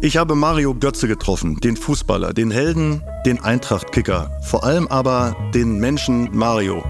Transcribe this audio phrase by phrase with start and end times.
[0.00, 5.80] Ich habe Mario Götze getroffen, den Fußballer, den Helden, den Eintracht-Kicker, vor allem aber den
[5.80, 6.84] Menschen Mario.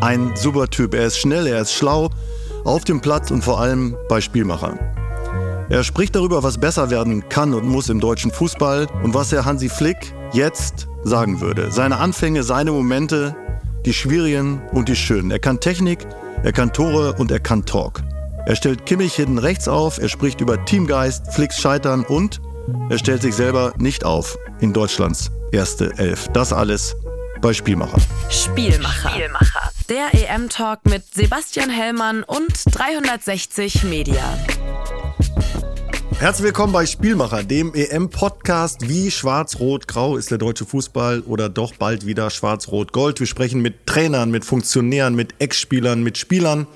[0.00, 2.08] Ein super Typ, er ist schnell, er ist schlau,
[2.64, 4.78] auf dem Platz und vor allem bei Spielmacher.
[5.68, 9.44] Er spricht darüber, was besser werden kann und muss im deutschen Fußball und was er
[9.44, 11.70] Hansi Flick jetzt sagen würde.
[11.70, 13.36] Seine Anfänge, seine Momente,
[13.84, 15.30] die schwierigen und die schönen.
[15.30, 15.98] Er kann Technik,
[16.42, 18.05] er kann Tore und er kann Talk.
[18.46, 22.40] Er stellt Kimmich hinten rechts auf, er spricht über Teamgeist, Flicks Scheitern und
[22.88, 26.28] er stellt sich selber nicht auf in Deutschlands erste Elf.
[26.28, 26.94] Das alles
[27.40, 27.98] bei Spielmacher.
[28.30, 29.10] Spielmacher.
[29.10, 29.70] Spielmacher.
[29.88, 34.22] Der EM-Talk mit Sebastian Hellmann und 360 Media.
[36.18, 38.88] Herzlich willkommen bei Spielmacher, dem EM-Podcast.
[38.88, 43.20] Wie schwarz-rot-grau ist der deutsche Fußball oder doch bald wieder schwarz-rot-gold?
[43.20, 46.66] Wir sprechen mit Trainern, mit Funktionären, mit Ex-Spielern, mit Spielern.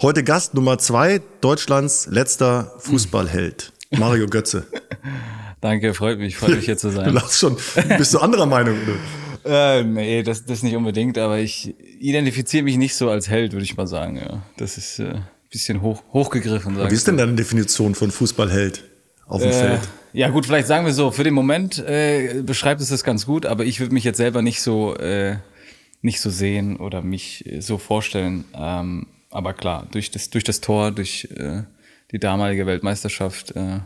[0.00, 4.64] Heute Gast Nummer zwei, Deutschlands letzter Fußballheld, Mario Götze.
[5.60, 7.06] Danke, freut mich, freut mich hier zu sein.
[7.06, 7.56] Du lachst schon.
[7.98, 8.76] Bist du anderer Meinung,
[9.44, 9.78] oder?
[9.78, 13.64] Äh, nee, das, das nicht unbedingt, aber ich identifiziere mich nicht so als Held, würde
[13.64, 14.18] ich mal sagen.
[14.18, 14.42] Ja.
[14.56, 15.14] Das ist äh,
[15.50, 16.76] bisschen hoch, hochgegriffen.
[16.76, 18.84] Wie ist denn deine Definition von Fußballheld
[19.26, 19.80] auf dem äh, Feld?
[20.12, 23.46] Ja gut, vielleicht sagen wir so, für den Moment äh, beschreibt es das ganz gut,
[23.46, 25.36] aber ich würde mich jetzt selber nicht so, äh,
[26.02, 28.44] nicht so sehen oder mich äh, so vorstellen.
[28.54, 31.62] Ähm, aber klar, durch das, durch das Tor, durch äh,
[32.12, 33.80] die damalige Weltmeisterschaft äh,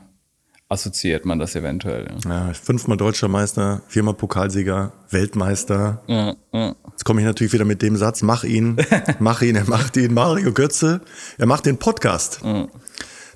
[0.73, 2.09] assoziiert man das eventuell.
[2.25, 2.49] Ja.
[2.49, 6.03] ja, fünfmal deutscher Meister, viermal Pokalsieger, Weltmeister.
[6.07, 6.75] Ja, ja.
[6.91, 8.79] Jetzt komme ich natürlich wieder mit dem Satz, mach ihn,
[9.21, 11.03] mach ihn, er macht ihn, Mario Götze,
[11.39, 12.41] er macht den Podcast.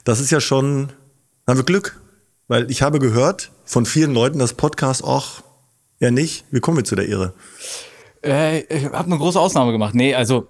[0.05, 0.92] Das ist ja schon,
[1.47, 2.01] haben wir Glück,
[2.48, 5.42] weil ich habe gehört von vielen Leuten, dass Podcast auch
[5.98, 6.45] ja nicht.
[6.51, 7.34] Wie kommen wir zu der Ehre?
[8.25, 9.95] Äh, ich habe eine große Ausnahme gemacht.
[9.95, 10.48] Nee, also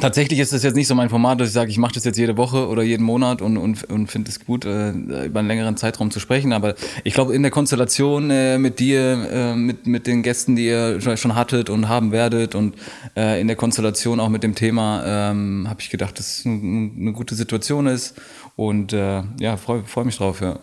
[0.00, 2.18] Tatsächlich ist das jetzt nicht so mein Format, dass ich sage, ich mache das jetzt
[2.18, 5.76] jede Woche oder jeden Monat und, und, und finde es gut, äh, über einen längeren
[5.76, 6.52] Zeitraum zu sprechen.
[6.52, 6.74] Aber
[7.04, 11.00] ich glaube, in der Konstellation äh, mit dir, äh, mit, mit den Gästen, die ihr
[11.16, 12.76] schon hattet und haben werdet und
[13.16, 16.90] äh, in der Konstellation auch mit dem Thema, ähm, habe ich gedacht, dass es eine,
[16.96, 18.14] eine gute Situation ist.
[18.56, 20.58] Und äh, ja, freue freu mich drauf, ja.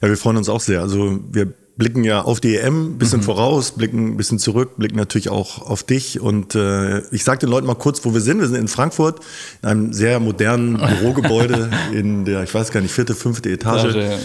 [0.00, 0.80] Ja, wir freuen uns auch sehr.
[0.80, 3.24] Also wir blicken ja auf die EM ein bisschen mhm.
[3.24, 6.20] voraus, blicken ein bisschen zurück, blicken natürlich auch auf dich.
[6.20, 8.40] Und äh, ich sage den Leuten mal kurz, wo wir sind.
[8.40, 9.20] Wir sind in Frankfurt,
[9.62, 13.94] in einem sehr modernen Bürogebäude in der, ich weiß gar nicht, vierte, fünfte Etage.
[13.94, 14.18] Ja, ja.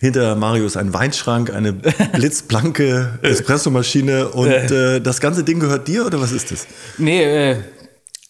[0.00, 1.72] Hinter Mario ist ein Weinschrank, eine
[2.12, 6.66] blitzblanke Espressomaschine und äh, das ganze Ding gehört dir oder was ist das?
[6.98, 7.56] Nee, äh,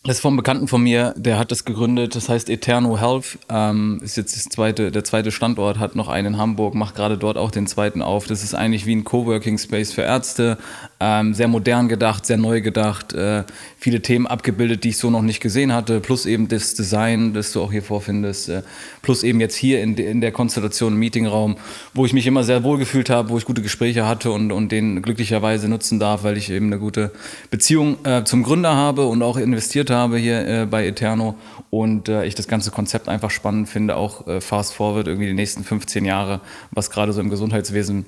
[0.04, 4.00] das ist vom Bekannten von mir, der hat das gegründet, das heißt Eterno Health, ähm,
[4.02, 7.36] ist jetzt das zweite, der zweite Standort, hat noch einen in Hamburg, macht gerade dort
[7.36, 8.26] auch den zweiten auf.
[8.26, 10.56] Das ist eigentlich wie ein Coworking Space für Ärzte,
[11.00, 13.44] ähm, sehr modern gedacht, sehr neu gedacht, äh,
[13.78, 17.52] viele Themen abgebildet, die ich so noch nicht gesehen hatte, plus eben das Design, das
[17.52, 18.62] du auch hier vorfindest, äh,
[19.02, 21.56] plus eben jetzt hier in, in der Konstellation im Meetingraum,
[21.94, 24.72] wo ich mich immer sehr wohl gefühlt habe, wo ich gute Gespräche hatte und, und
[24.72, 27.12] den glücklicherweise nutzen darf, weil ich eben eine gute
[27.50, 31.36] Beziehung äh, zum Gründer habe und auch investiert habe hier äh, bei Eterno
[31.70, 35.34] und äh, ich das ganze Konzept einfach spannend finde, auch äh, fast forward irgendwie die
[35.34, 36.40] nächsten 15 Jahre,
[36.72, 38.06] was gerade so im Gesundheitswesen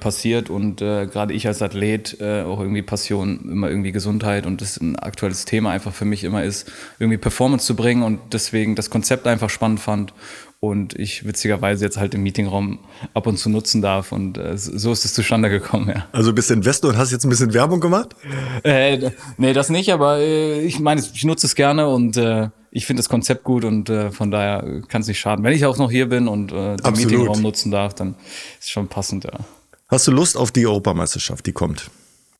[0.00, 4.78] passiert und gerade ich als Athlet äh, auch irgendwie Passion, immer irgendwie Gesundheit und das
[4.78, 8.90] ein aktuelles Thema einfach für mich immer ist, irgendwie Performance zu bringen und deswegen das
[8.90, 10.12] Konzept einfach spannend fand
[10.60, 12.78] und ich witzigerweise jetzt halt im Meetingraum
[13.14, 16.06] ab und zu nutzen darf und äh, so ist es zustande gekommen, ja.
[16.12, 18.14] Also bist du Investor und hast jetzt ein bisschen Werbung gemacht?
[18.62, 22.86] Äh, nee, das nicht, aber äh, ich meine, ich nutze es gerne und äh, ich
[22.86, 25.44] finde das Konzept gut und äh, von daher kann es nicht schaden.
[25.44, 26.92] Wenn ich auch noch hier bin und äh, den.
[26.92, 28.14] Meetingraum nutzen darf, dann
[28.60, 29.40] ist es schon passend, ja.
[29.88, 31.90] Hast du Lust auf die Europameisterschaft, die kommt?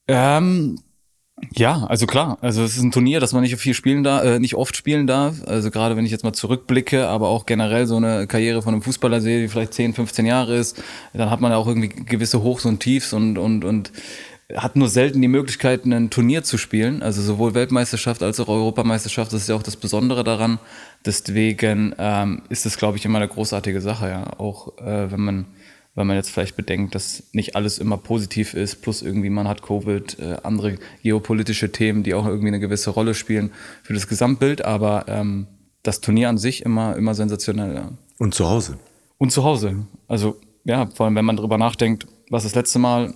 [0.09, 0.79] Ähm,
[1.55, 2.39] ja, also klar.
[2.41, 5.07] Also es ist ein Turnier, das man nicht viel spielen darf, äh, nicht oft spielen
[5.07, 5.43] darf.
[5.47, 8.83] Also gerade wenn ich jetzt mal zurückblicke, aber auch generell so eine Karriere von einem
[8.83, 10.83] Fußballer sehe, die vielleicht 10, 15 Jahre ist,
[11.13, 13.93] dann hat man ja auch irgendwie gewisse Hochs und Tiefs und, und, und
[14.57, 17.03] hat nur selten die Möglichkeit, ein Turnier zu spielen.
[17.03, 20.59] Also sowohl Weltmeisterschaft als auch Europameisterschaft, das ist ja auch das Besondere daran.
[21.05, 24.39] Deswegen ähm, ist es, glaube ich, immer eine großartige Sache, ja.
[24.39, 25.47] Auch äh, wenn man
[25.95, 29.63] weil man jetzt vielleicht bedenkt, dass nicht alles immer positiv ist, plus irgendwie man hat
[29.63, 33.53] Covid, äh, andere geopolitische Themen, die auch irgendwie eine gewisse Rolle spielen
[33.83, 35.47] für das Gesamtbild, aber ähm,
[35.83, 37.75] das Turnier an sich immer, immer sensationell.
[37.75, 37.93] Ja.
[38.19, 38.79] Und zu Hause.
[39.19, 39.87] Und zu Hause.
[40.09, 43.15] Also ja, vor allem wenn man darüber nachdenkt, was das letzte Mal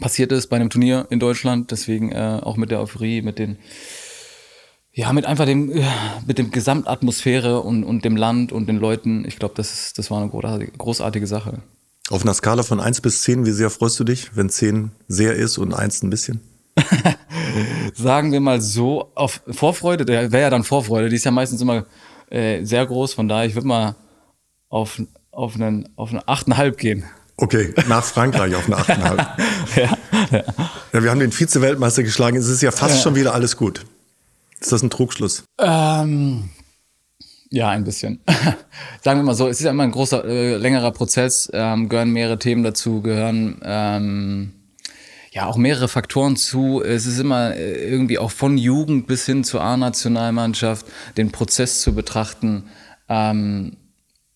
[0.00, 3.58] passiert ist bei einem Turnier in Deutschland, deswegen äh, auch mit der Euphorie, mit den
[4.92, 5.72] ja, mit einfach dem,
[6.26, 9.24] mit dem Gesamtatmosphäre und, und dem Land und den Leuten.
[9.24, 11.62] Ich glaube, das, das war eine großartige, großartige Sache.
[12.10, 15.34] Auf einer Skala von 1 bis 10, wie sehr freust du dich, wenn 10 sehr
[15.36, 16.40] ist und 1 ein bisschen?
[17.94, 21.60] Sagen wir mal so, auf Vorfreude, der wäre ja dann Vorfreude, die ist ja meistens
[21.60, 21.86] immer
[22.28, 23.96] äh, sehr groß, von daher, ich würde mal
[24.68, 25.00] auf
[25.32, 27.04] auf einen, auf eine 8,5 gehen.
[27.36, 29.26] Okay, nach Frankreich auf eine 8,5.
[29.76, 29.98] ja,
[30.30, 30.44] ja.
[30.92, 32.36] ja, wir haben den Vize-Weltmeister geschlagen.
[32.36, 33.02] Es ist ja fast ja.
[33.02, 33.86] schon wieder alles gut.
[34.58, 35.44] Ist das ein Trugschluss?
[35.58, 36.50] Ähm,
[37.50, 38.20] ja, ein bisschen.
[39.02, 42.12] Sagen wir mal so, es ist ja immer ein großer, äh, längerer Prozess, ähm, gehören
[42.12, 44.52] mehrere Themen dazu, gehören ähm,
[45.32, 46.82] ja auch mehrere Faktoren zu.
[46.82, 50.86] Es ist immer äh, irgendwie auch von Jugend bis hin zur A-Nationalmannschaft
[51.16, 52.64] den Prozess zu betrachten.
[53.08, 53.76] Ähm,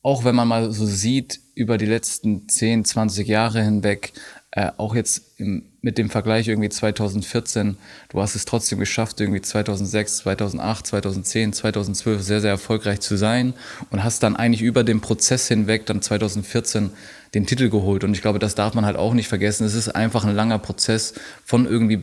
[0.02, 4.12] auch wenn man mal so sieht, über die letzten 10, 20 Jahre hinweg,
[4.50, 7.76] äh, auch jetzt im, mit dem Vergleich irgendwie 2014,
[8.08, 13.52] du hast es trotzdem geschafft, irgendwie 2006, 2008, 2010, 2012 sehr, sehr erfolgreich zu sein
[13.90, 16.88] und hast dann eigentlich über den Prozess hinweg dann 2014
[17.34, 18.02] den Titel geholt.
[18.02, 19.66] Und ich glaube, das darf man halt auch nicht vergessen.
[19.66, 21.12] Es ist einfach ein langer Prozess
[21.44, 22.02] von irgendwie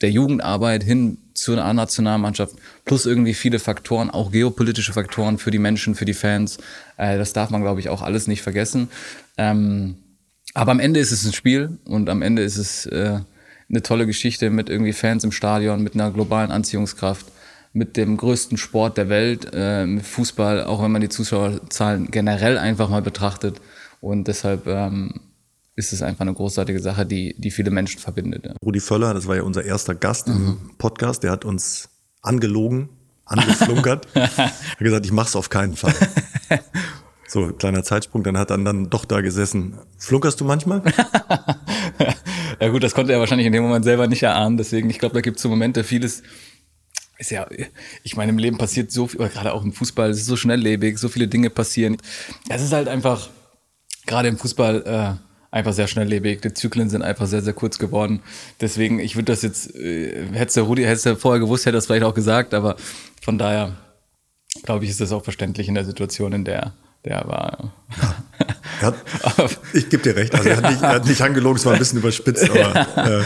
[0.00, 2.56] der Jugendarbeit hin zu einer Nationalmannschaft,
[2.86, 6.56] plus irgendwie viele Faktoren, auch geopolitische Faktoren für die Menschen, für die Fans.
[6.96, 8.88] Äh, das darf man, glaube ich, auch alles nicht vergessen.
[10.54, 13.20] Aber am Ende ist es ein Spiel und am Ende ist es äh,
[13.68, 17.26] eine tolle Geschichte mit irgendwie Fans im Stadion, mit einer globalen Anziehungskraft,
[17.72, 22.58] mit dem größten Sport der Welt, äh, mit Fußball, auch wenn man die Zuschauerzahlen generell
[22.58, 23.60] einfach mal betrachtet.
[24.00, 25.20] Und deshalb ähm,
[25.74, 28.44] ist es einfach eine großartige Sache, die, die viele Menschen verbindet.
[28.44, 28.54] Ja.
[28.62, 30.34] Rudi Völler, das war ja unser erster Gast mhm.
[30.34, 31.88] im Podcast, der hat uns
[32.20, 32.90] angelogen,
[33.24, 35.94] angeflunkert, hat gesagt, ich mach's auf keinen Fall.
[37.32, 39.78] So, kleiner Zeitsprung, dann hat er dann doch da gesessen.
[39.96, 40.82] Flunkerst du manchmal?
[42.60, 44.58] ja gut, das konnte er wahrscheinlich in dem Moment selber nicht erahnen.
[44.58, 46.22] Deswegen, ich glaube, da gibt es so Momente, vieles
[47.16, 47.46] ist ja,
[48.02, 50.98] ich meine, im Leben passiert so viel, gerade auch im Fußball, es ist so schnelllebig,
[50.98, 51.96] so viele Dinge passieren.
[52.50, 53.30] Es ist halt einfach,
[54.04, 56.42] gerade im Fußball, äh, einfach sehr schnelllebig.
[56.42, 58.20] Die Zyklen sind einfach sehr, sehr kurz geworden.
[58.60, 62.04] Deswegen, ich würde das jetzt, äh, hätte der Rudi, hätte vorher gewusst, hätte das vielleicht
[62.04, 62.76] auch gesagt, aber
[63.22, 63.78] von daher,
[64.64, 67.74] glaube ich, ist das auch verständlich in der Situation, in der der war.
[68.00, 68.14] Ja.
[69.72, 71.78] Ich gebe dir recht, also er hat, nicht, er hat nicht angelogen, es war ein
[71.78, 73.22] bisschen überspitzt, aber äh,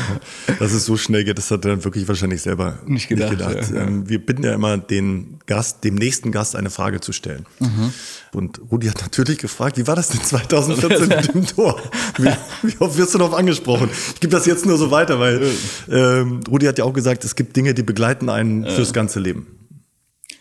[0.59, 3.31] dass es so schnell geht, das hat er dann wirklich wahrscheinlich selber nicht gedacht.
[3.31, 3.71] Nicht gedacht.
[3.73, 7.47] Ja, ähm, wir bitten ja immer den Gast, dem nächsten Gast eine Frage zu stellen.
[7.59, 7.93] Mhm.
[8.35, 11.81] Und Rudi hat natürlich gefragt, wie war das denn 2014 mit dem Tor?
[12.19, 12.31] Wie,
[12.63, 13.89] wie oft wirst du darauf angesprochen?
[14.15, 15.51] Ich gebe das jetzt nur so weiter, weil
[15.91, 19.47] ähm, Rudi hat ja auch gesagt, es gibt Dinge, die begleiten einen fürs ganze Leben.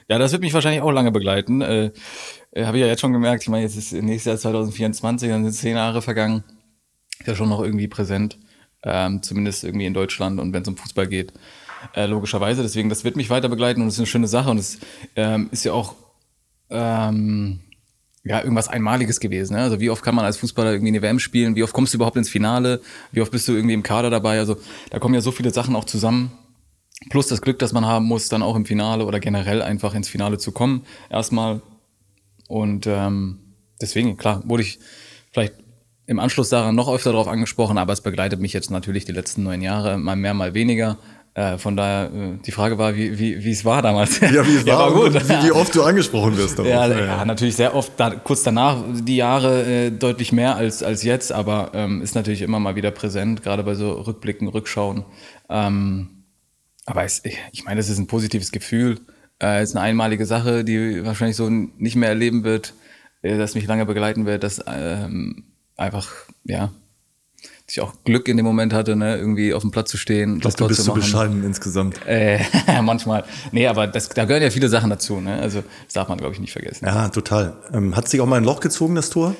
[0.07, 1.61] Ja, das wird mich wahrscheinlich auch lange begleiten.
[1.61, 1.91] Äh,
[2.55, 5.43] äh, habe ich ja jetzt schon gemerkt, ich meine, jetzt ist nächstes Jahr 2024, dann
[5.43, 6.43] sind zehn Jahre vergangen.
[7.19, 8.39] Ist ja schon noch irgendwie präsent,
[8.83, 11.33] ähm, zumindest irgendwie in Deutschland und wenn es um Fußball geht,
[11.93, 12.63] äh, logischerweise.
[12.63, 14.79] Deswegen, das wird mich weiter begleiten und es ist eine schöne Sache und es
[15.15, 15.95] ähm, ist ja auch
[16.69, 17.59] ähm,
[18.23, 19.55] ja, irgendwas Einmaliges gewesen.
[19.55, 19.61] Ne?
[19.61, 21.55] Also wie oft kann man als Fußballer irgendwie eine WM spielen?
[21.55, 22.81] Wie oft kommst du überhaupt ins Finale?
[23.11, 24.39] Wie oft bist du irgendwie im Kader dabei?
[24.39, 24.57] Also
[24.89, 26.31] da kommen ja so viele Sachen auch zusammen.
[27.09, 30.09] Plus das Glück, das man haben muss, dann auch im Finale oder generell einfach ins
[30.09, 30.85] Finale zu kommen.
[31.09, 31.61] Erstmal
[32.47, 33.39] und ähm,
[33.81, 34.79] deswegen, klar, wurde ich
[35.31, 35.53] vielleicht
[36.07, 39.43] im Anschluss daran noch öfter darauf angesprochen, aber es begleitet mich jetzt natürlich die letzten
[39.43, 40.97] neun Jahre, mal mehr, mal weniger.
[41.33, 44.21] Äh, von daher, äh, die Frage war, wie, wie, wie es war damals.
[44.21, 45.13] Ja, wie es ja, war, gut.
[45.13, 46.57] Wie, wie, oft du angesprochen wirst.
[46.59, 51.03] Ja, ja, natürlich sehr oft, da, kurz danach die Jahre äh, deutlich mehr als, als
[51.03, 55.03] jetzt, aber ähm, ist natürlich immer mal wieder präsent, gerade bei so Rückblicken, Rückschauen.
[55.49, 56.23] Ähm,
[56.85, 57.21] aber es,
[57.51, 59.01] ich meine, es ist ein positives Gefühl.
[59.41, 62.73] Äh, ist eine einmalige Sache, die wahrscheinlich so nicht mehr erleben wird,
[63.21, 65.43] äh, das mich lange begleiten wird, dass ähm,
[65.75, 66.11] einfach,
[66.43, 66.71] ja,
[67.67, 70.35] ich auch Glück in dem Moment hatte, ne, irgendwie auf dem Platz zu stehen.
[70.35, 71.99] Ich glaube, du bist zu so bescheiden insgesamt.
[72.05, 72.39] Äh,
[72.83, 73.23] manchmal.
[73.51, 75.19] Nee, aber das, da gehören ja viele Sachen dazu.
[75.19, 75.39] Ne?
[75.39, 76.85] Also das darf man, glaube ich, nicht vergessen.
[76.85, 77.57] Ja, total.
[77.73, 79.35] Ähm, hat sich auch mal ein Loch gezogen, das Tor?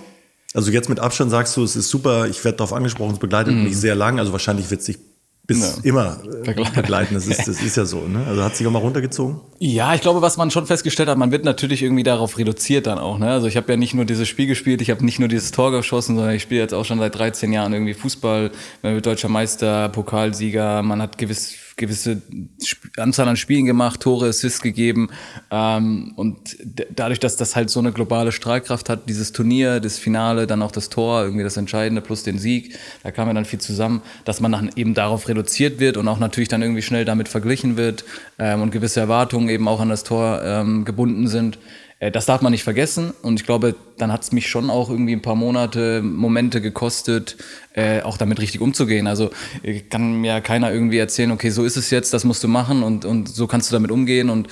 [0.55, 3.53] Also jetzt mit Abstand sagst du, es ist super, ich werde darauf angesprochen, es begleitet
[3.53, 3.63] mm.
[3.63, 4.20] mich sehr lang.
[4.20, 4.98] Also wahrscheinlich wird es sich
[5.48, 5.84] bis ja.
[5.84, 7.14] immer äh, begleiten.
[7.14, 8.25] Das ist, das ist ja so, ne?
[8.28, 9.42] Also hat sich auch mal runtergezogen?
[9.60, 12.98] Ja, ich glaube, was man schon festgestellt hat, man wird natürlich irgendwie darauf reduziert dann
[12.98, 13.20] auch.
[13.20, 13.30] Ne?
[13.30, 15.72] Also ich habe ja nicht nur dieses Spiel gespielt, ich habe nicht nur dieses Tor
[15.72, 18.52] geschossen, sondern ich spiele jetzt auch schon seit 13 Jahren irgendwie Fußball.
[18.82, 22.22] Man wird deutscher Meister, Pokalsieger, man hat gewiss gewisse
[22.98, 25.10] Anzahl an Spielen gemacht, Tore, Assists gegeben.
[25.51, 26.58] Ähm, und
[26.96, 30.72] dadurch, dass das halt so eine globale Strahlkraft hat, dieses Turnier, das Finale, dann auch
[30.72, 34.39] das Tor, irgendwie das Entscheidende plus den Sieg, da kam ja dann viel zusammen, dass
[34.39, 38.05] man dann eben darauf reduziert wird und auch natürlich dann irgendwie schnell damit verglichen wird
[38.39, 41.60] ähm, und gewisse Erwartungen eben auch an das Tor ähm, gebunden sind.
[42.00, 44.90] Äh, das darf man nicht vergessen und ich glaube, dann hat es mich schon auch
[44.90, 47.38] irgendwie ein paar Monate, Momente gekostet,
[47.74, 49.08] äh, auch damit richtig umzugehen.
[49.08, 49.30] Also
[49.64, 52.84] äh, kann mir keiner irgendwie erzählen, okay, so ist es jetzt, das musst du machen
[52.84, 54.48] und, und so kannst du damit umgehen und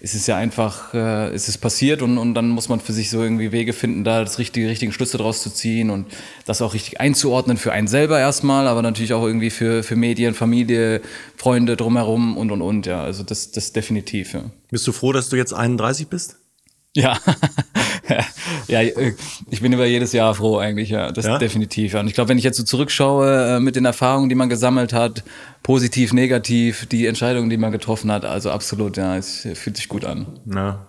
[0.00, 3.10] es ist ja einfach, äh, es ist passiert und, und dann muss man für sich
[3.10, 6.06] so irgendwie Wege finden, da das richtige, richtigen Schlüsse draus zu ziehen und
[6.46, 10.34] das auch richtig einzuordnen für einen selber erstmal, aber natürlich auch irgendwie für, für Medien,
[10.34, 11.00] Familie,
[11.36, 14.44] Freunde drumherum und und und, ja, also das, das definitiv, ja.
[14.70, 16.36] Bist du froh, dass du jetzt 31 bist?
[16.96, 17.18] Ja,
[18.68, 19.14] ja, äh,
[19.50, 21.38] ich bin über jedes Jahr froh eigentlich, ja, das ja?
[21.38, 21.94] definitiv.
[21.94, 24.92] Und ich glaube, wenn ich jetzt so zurückschaue äh, mit den Erfahrungen, die man gesammelt
[24.92, 25.22] hat,
[25.62, 30.04] positiv, negativ, die Entscheidungen, die man getroffen hat, also absolut, ja, es fühlt sich gut
[30.04, 30.40] an.
[30.46, 30.86] Ja.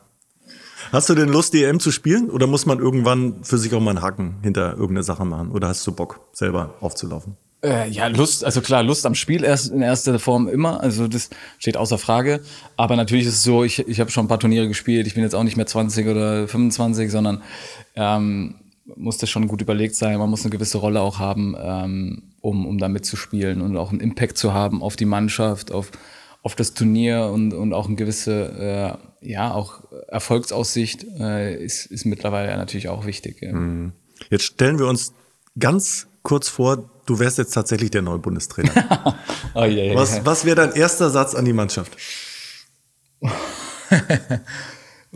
[0.91, 3.79] Hast du denn Lust, die EM zu spielen oder muss man irgendwann für sich auch
[3.79, 7.37] mal einen Haken hinter irgendeine Sache machen oder hast du Bock, selber aufzulaufen?
[7.61, 11.29] Äh, ja, Lust, also klar, Lust am Spiel erst in erster Form immer, also das
[11.57, 12.39] steht außer Frage.
[12.77, 15.23] Aber natürlich ist es so, ich, ich habe schon ein paar Turniere gespielt, ich bin
[15.23, 17.41] jetzt auch nicht mehr 20 oder 25, sondern
[17.95, 18.55] ähm,
[18.95, 22.65] muss das schon gut überlegt sein, man muss eine gewisse Rolle auch haben, ähm, um,
[22.65, 25.91] um da mitzuspielen und auch einen Impact zu haben auf die Mannschaft, auf,
[26.43, 32.05] auf das Turnier und, und auch eine gewisse, äh, ja, auch Erfolgsaussicht äh, ist, ist
[32.05, 33.41] mittlerweile natürlich auch wichtig.
[33.41, 33.51] Ja.
[33.51, 33.91] Mhm.
[34.29, 35.13] Jetzt stellen wir uns
[35.57, 39.15] ganz kurz vor, du wärst jetzt tatsächlich der neue Bundestrainer.
[39.53, 41.97] oh, yeah, yeah, was, was wäre dein erster Satz an die Mannschaft?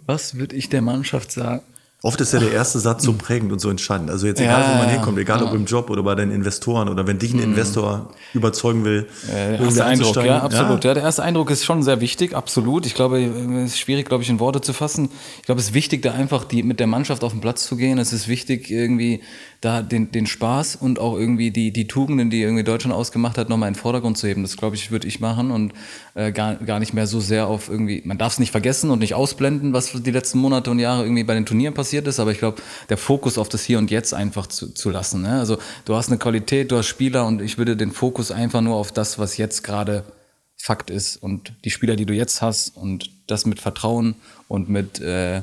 [0.05, 1.61] was würde ich der Mannschaft sagen?
[2.05, 4.09] Oft ist ja der erste Satz so prägend und so entscheidend.
[4.09, 5.47] Also jetzt egal, ja, wo man hinkommt, egal ja.
[5.47, 7.43] ob im Job oder bei den Investoren oder wenn dich ein mhm.
[7.43, 9.07] Investor überzeugen will.
[9.25, 10.83] der erste Eindruck, ja, absolut.
[10.83, 10.89] Ja.
[10.89, 10.93] ja.
[10.95, 12.85] der erste Eindruck ist schon sehr wichtig, absolut.
[12.85, 15.11] Ich glaube, es ist schwierig, glaube ich, in Worte zu fassen.
[15.37, 17.77] Ich glaube, es ist wichtig, da einfach die, mit der Mannschaft auf den Platz zu
[17.77, 17.97] gehen.
[17.97, 19.21] Es ist wichtig, irgendwie
[19.63, 23.47] da den, den Spaß und auch irgendwie die, die Tugenden, die irgendwie Deutschland ausgemacht hat,
[23.47, 24.41] nochmal in den Vordergrund zu heben.
[24.41, 25.71] Das, glaube ich, würde ich machen und
[26.15, 28.99] äh, gar, gar nicht mehr so sehr auf irgendwie, man darf es nicht vergessen und
[28.99, 32.31] nicht ausblenden, was die letzten Monate und Jahre irgendwie bei den Turnieren passiert ist, aber
[32.31, 35.21] ich glaube, der Fokus auf das Hier und Jetzt einfach zu, zu lassen.
[35.21, 35.39] Ne?
[35.39, 38.75] Also du hast eine Qualität, du hast Spieler und ich würde den Fokus einfach nur
[38.75, 40.03] auf das, was jetzt gerade
[40.57, 44.15] Fakt ist und die Spieler, die du jetzt hast und das mit Vertrauen
[44.47, 45.41] und mit äh,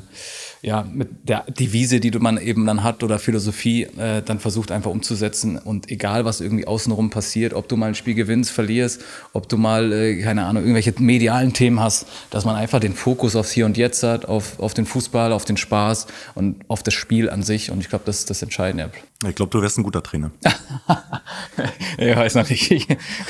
[0.61, 4.91] ja, mit der Devise, die man eben dann hat oder Philosophie, äh, dann versucht einfach
[4.91, 9.01] umzusetzen und egal, was irgendwie außenrum passiert, ob du mal ein Spiel gewinnst, verlierst,
[9.33, 13.35] ob du mal, äh, keine Ahnung, irgendwelche medialen Themen hast, dass man einfach den Fokus
[13.35, 16.93] aufs Hier und Jetzt hat, auf, auf den Fußball, auf den Spaß und auf das
[16.93, 18.91] Spiel an sich und ich glaube, das ist das Entscheidende.
[19.27, 20.31] Ich glaube, du wärst ein guter Trainer.
[21.97, 22.71] ich weiß noch nicht.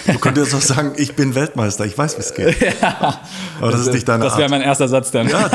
[0.08, 2.62] du könntest auch sagen, ich bin Weltmeister, ich weiß, wie es geht.
[2.82, 3.22] Ja.
[3.60, 5.28] Aber das, das ist nicht deine Das wäre mein erster Satz dann.
[5.28, 5.50] Ja,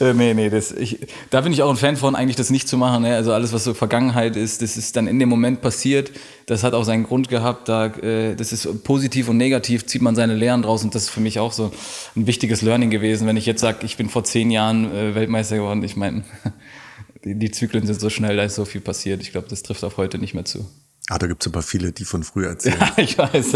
[0.00, 0.98] äh, nee, nee, das, ich,
[1.30, 3.02] da bin ich auch ein Fan von, eigentlich das nicht zu machen.
[3.02, 3.14] Ne?
[3.14, 6.12] Also alles, was so Vergangenheit ist, das ist dann in dem Moment passiert.
[6.46, 7.68] Das hat auch seinen Grund gehabt.
[7.68, 10.84] Da, äh, das ist positiv und negativ, zieht man seine Lehren draus.
[10.84, 11.72] Und das ist für mich auch so
[12.16, 13.26] ein wichtiges Learning gewesen.
[13.26, 16.24] Wenn ich jetzt sage, ich bin vor zehn Jahren äh, Weltmeister geworden, ich meine,
[17.24, 19.22] die, die Zyklen sind so schnell, da ist so viel passiert.
[19.22, 20.66] Ich glaube, das trifft auf heute nicht mehr zu.
[21.10, 22.76] Ah, da gibt es aber viele, die von früher erzählen.
[22.80, 23.54] Ja, ich weiß.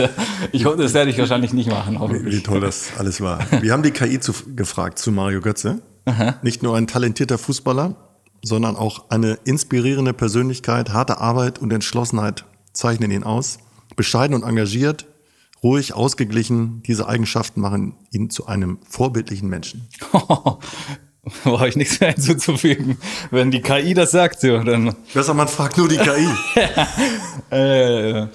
[0.52, 1.98] Ich, das werde ich wahrscheinlich nicht machen.
[2.24, 3.46] Wie toll das alles war.
[3.60, 5.82] Wir haben die KI zu, gefragt zu Mario Götze.
[6.04, 6.36] Aha.
[6.42, 7.94] Nicht nur ein talentierter Fußballer,
[8.42, 13.58] sondern auch eine inspirierende Persönlichkeit, harte Arbeit und Entschlossenheit zeichnen ihn aus.
[13.94, 15.06] Bescheiden und engagiert,
[15.62, 19.88] ruhig, ausgeglichen, diese Eigenschaften machen ihn zu einem vorbildlichen Menschen.
[21.44, 22.98] Brauche ich nichts mehr hinzuzufügen.
[23.30, 24.96] Wenn die KI das sagt, so, dann.
[25.14, 26.28] Besser, man fragt nur die KI.
[27.50, 28.26] äh,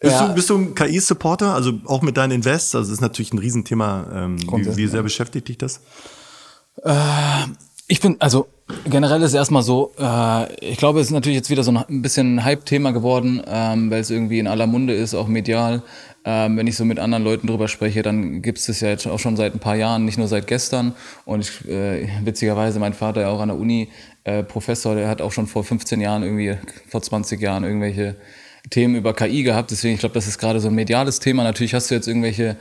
[0.00, 0.28] bist, ja.
[0.28, 1.54] du, bist du ein KI-Supporter?
[1.54, 2.74] Also auch mit deinen Invests?
[2.74, 4.06] Also das ist natürlich ein Riesenthema.
[4.12, 5.80] Ähm, wie, wie sehr beschäftigt dich das?
[6.84, 7.46] Äh,
[7.86, 8.46] ich bin, also
[8.88, 12.02] generell ist es erstmal so, äh, ich glaube, es ist natürlich jetzt wieder so ein
[12.02, 15.82] bisschen Hype-Thema geworden, ähm, weil es irgendwie in aller Munde ist, auch medial.
[16.24, 19.06] Ähm, wenn ich so mit anderen Leuten drüber spreche, dann gibt es das ja jetzt
[19.06, 20.94] auch schon seit ein paar Jahren, nicht nur seit gestern.
[21.24, 23.88] Und ich, äh, witzigerweise, mein Vater ja auch an der Uni,
[24.24, 26.56] äh, Professor, der hat auch schon vor 15 Jahren irgendwie,
[26.88, 28.16] vor 20 Jahren irgendwelche
[28.68, 29.70] Themen über KI gehabt.
[29.70, 31.42] Deswegen, ich glaube, das ist gerade so ein mediales Thema.
[31.42, 32.56] Natürlich hast du jetzt irgendwelche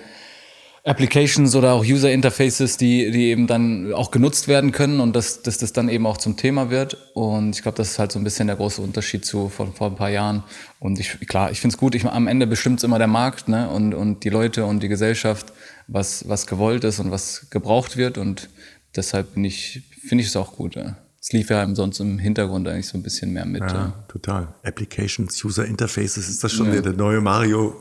[0.84, 5.42] Applications oder auch User Interfaces, die, die eben dann auch genutzt werden können und dass,
[5.42, 6.98] dass das dann eben auch zum Thema wird.
[7.14, 9.88] Und ich glaube, das ist halt so ein bisschen der große Unterschied zu von vor
[9.88, 10.44] ein paar Jahren.
[10.80, 13.50] Und ich, klar, ich finde es gut, ich, am Ende bestimmt es immer der Markt
[13.50, 13.70] ne?
[13.70, 15.52] und, und die Leute und die Gesellschaft,
[15.88, 18.18] was, was gewollt ist und was gebraucht wird.
[18.18, 18.50] Und
[18.96, 20.76] deshalb finde ich, finde ich es auch gut.
[20.76, 20.96] Ja.
[21.22, 23.62] Es lief ja sonst im Hintergrund eigentlich so ein bisschen mehr mit.
[23.62, 24.48] Ja, total.
[24.64, 26.80] Applications, User Interfaces, ist das schon ja.
[26.80, 27.76] der, neue Mario,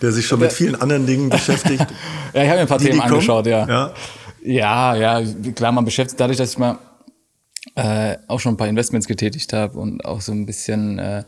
[0.00, 1.86] der sich schon mit vielen anderen Dingen beschäftigt?
[2.32, 3.68] ja, ich habe mir ein paar die, Themen die angeschaut, ja.
[3.68, 3.94] ja.
[4.42, 5.22] Ja, ja,
[5.54, 6.78] klar, man beschäftigt dadurch, dass ich mal
[7.74, 11.24] äh, auch schon ein paar Investments getätigt habe und auch so ein bisschen äh,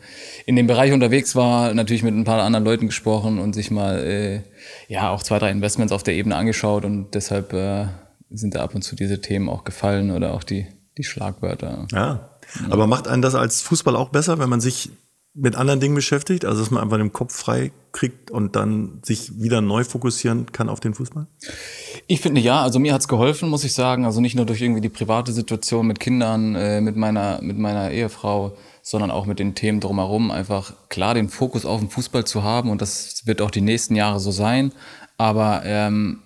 [0.47, 4.03] in dem Bereich unterwegs war, natürlich mit ein paar anderen Leuten gesprochen und sich mal
[4.03, 4.41] äh,
[4.87, 7.85] ja auch zwei, drei Investments auf der Ebene angeschaut und deshalb äh,
[8.31, 10.65] sind da ab und zu diese Themen auch gefallen oder auch die
[10.97, 11.87] die Schlagwörter.
[11.91, 12.29] Ja.
[12.69, 14.91] Aber macht einen das als Fußball auch besser, wenn man sich
[15.33, 16.45] mit anderen Dingen beschäftigt?
[16.45, 20.69] Also, dass man einfach den Kopf frei kriegt und dann sich wieder neu fokussieren kann
[20.69, 21.27] auf den Fußball?
[22.07, 24.05] Ich finde ja, also mir hat's geholfen, muss ich sagen.
[24.05, 27.91] Also nicht nur durch irgendwie die private Situation mit Kindern, äh, mit meiner, mit meiner
[27.91, 30.29] Ehefrau, sondern auch mit den Themen drumherum.
[30.29, 33.95] Einfach klar den Fokus auf den Fußball zu haben und das wird auch die nächsten
[33.95, 34.71] Jahre so sein.
[35.17, 36.19] Aber ähm,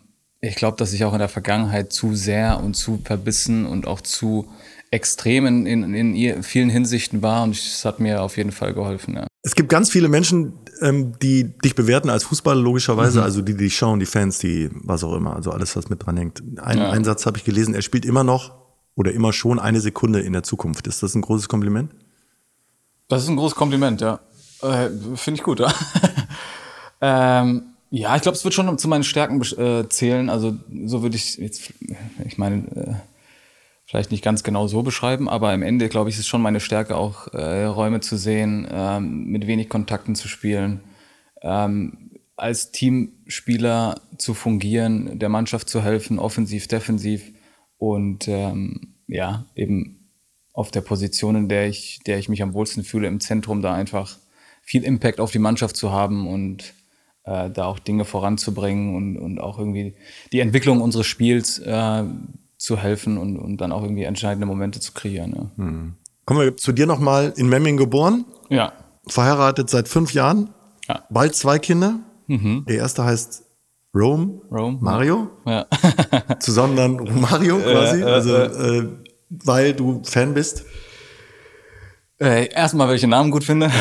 [0.47, 4.01] ich glaube, dass ich auch in der Vergangenheit zu sehr und zu verbissen und auch
[4.01, 4.47] zu
[4.91, 9.15] extrem in, in, in vielen Hinsichten war und es hat mir auf jeden Fall geholfen.
[9.15, 9.27] Ja.
[9.41, 13.25] Es gibt ganz viele Menschen, ähm, die dich bewerten als Fußballer logischerweise, mhm.
[13.25, 16.17] also die, die schauen, die Fans, die was auch immer, also alles, was mit dran
[16.17, 16.41] hängt.
[16.57, 16.89] Ein, ja.
[16.89, 18.55] Einen Satz habe ich gelesen, er spielt immer noch
[18.95, 20.87] oder immer schon eine Sekunde in der Zukunft.
[20.87, 21.91] Ist das ein großes Kompliment?
[23.09, 24.19] Das ist ein großes Kompliment, ja.
[24.61, 25.73] Äh, Finde ich gut, ja.
[27.01, 30.29] ähm, ja, ich glaube, es wird schon zu meinen Stärken äh, zählen.
[30.29, 31.73] Also so würde ich jetzt,
[32.25, 32.93] ich meine, äh,
[33.85, 36.59] vielleicht nicht ganz genau so beschreiben, aber im Ende, glaube ich, ist es schon meine
[36.59, 40.81] Stärke, auch äh, Räume zu sehen, ähm, mit wenig Kontakten zu spielen,
[41.41, 47.31] ähm, als Teamspieler zu fungieren, der Mannschaft zu helfen, offensiv, defensiv
[47.77, 50.11] und ähm, ja, eben
[50.53, 53.73] auf der Position, in der ich, der ich mich am wohlsten fühle, im Zentrum da
[53.73, 54.17] einfach
[54.61, 56.73] viel Impact auf die Mannschaft zu haben und
[57.27, 59.95] äh, da auch Dinge voranzubringen und, und auch irgendwie
[60.31, 62.03] die Entwicklung unseres Spiels äh,
[62.57, 65.33] zu helfen und, und dann auch irgendwie entscheidende Momente zu kreieren.
[65.35, 65.63] Ja.
[65.63, 65.93] Hm.
[66.25, 68.25] Kommen wir zu dir nochmal in Memming geboren.
[68.49, 68.73] Ja.
[69.07, 70.49] Verheiratet seit fünf Jahren.
[70.87, 71.03] Ja.
[71.09, 71.99] Bald zwei Kinder.
[72.27, 72.65] Mhm.
[72.67, 73.43] Der erste heißt
[73.95, 75.29] Rome, Rome Mario.
[75.45, 75.65] Ja.
[76.39, 78.01] Zusammen dann Mario quasi.
[78.01, 78.87] Äh, äh, also,
[79.29, 80.65] weil du Fan bist.
[82.19, 83.71] Äh, erstmal, weil ich den Namen gut finde.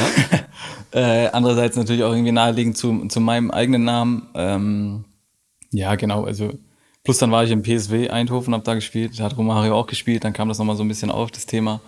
[0.93, 1.25] Ja.
[1.25, 4.29] äh, andererseits natürlich auch irgendwie naheliegend zu, zu meinem eigenen Namen.
[4.35, 5.05] Ähm,
[5.71, 6.25] ja, genau.
[6.25, 6.53] Also,
[7.03, 9.19] plus dann war ich im PSW Eindhoven, hab da gespielt.
[9.19, 10.25] Da hat Romario auch gespielt.
[10.25, 11.81] Dann kam das nochmal so ein bisschen auf, das Thema.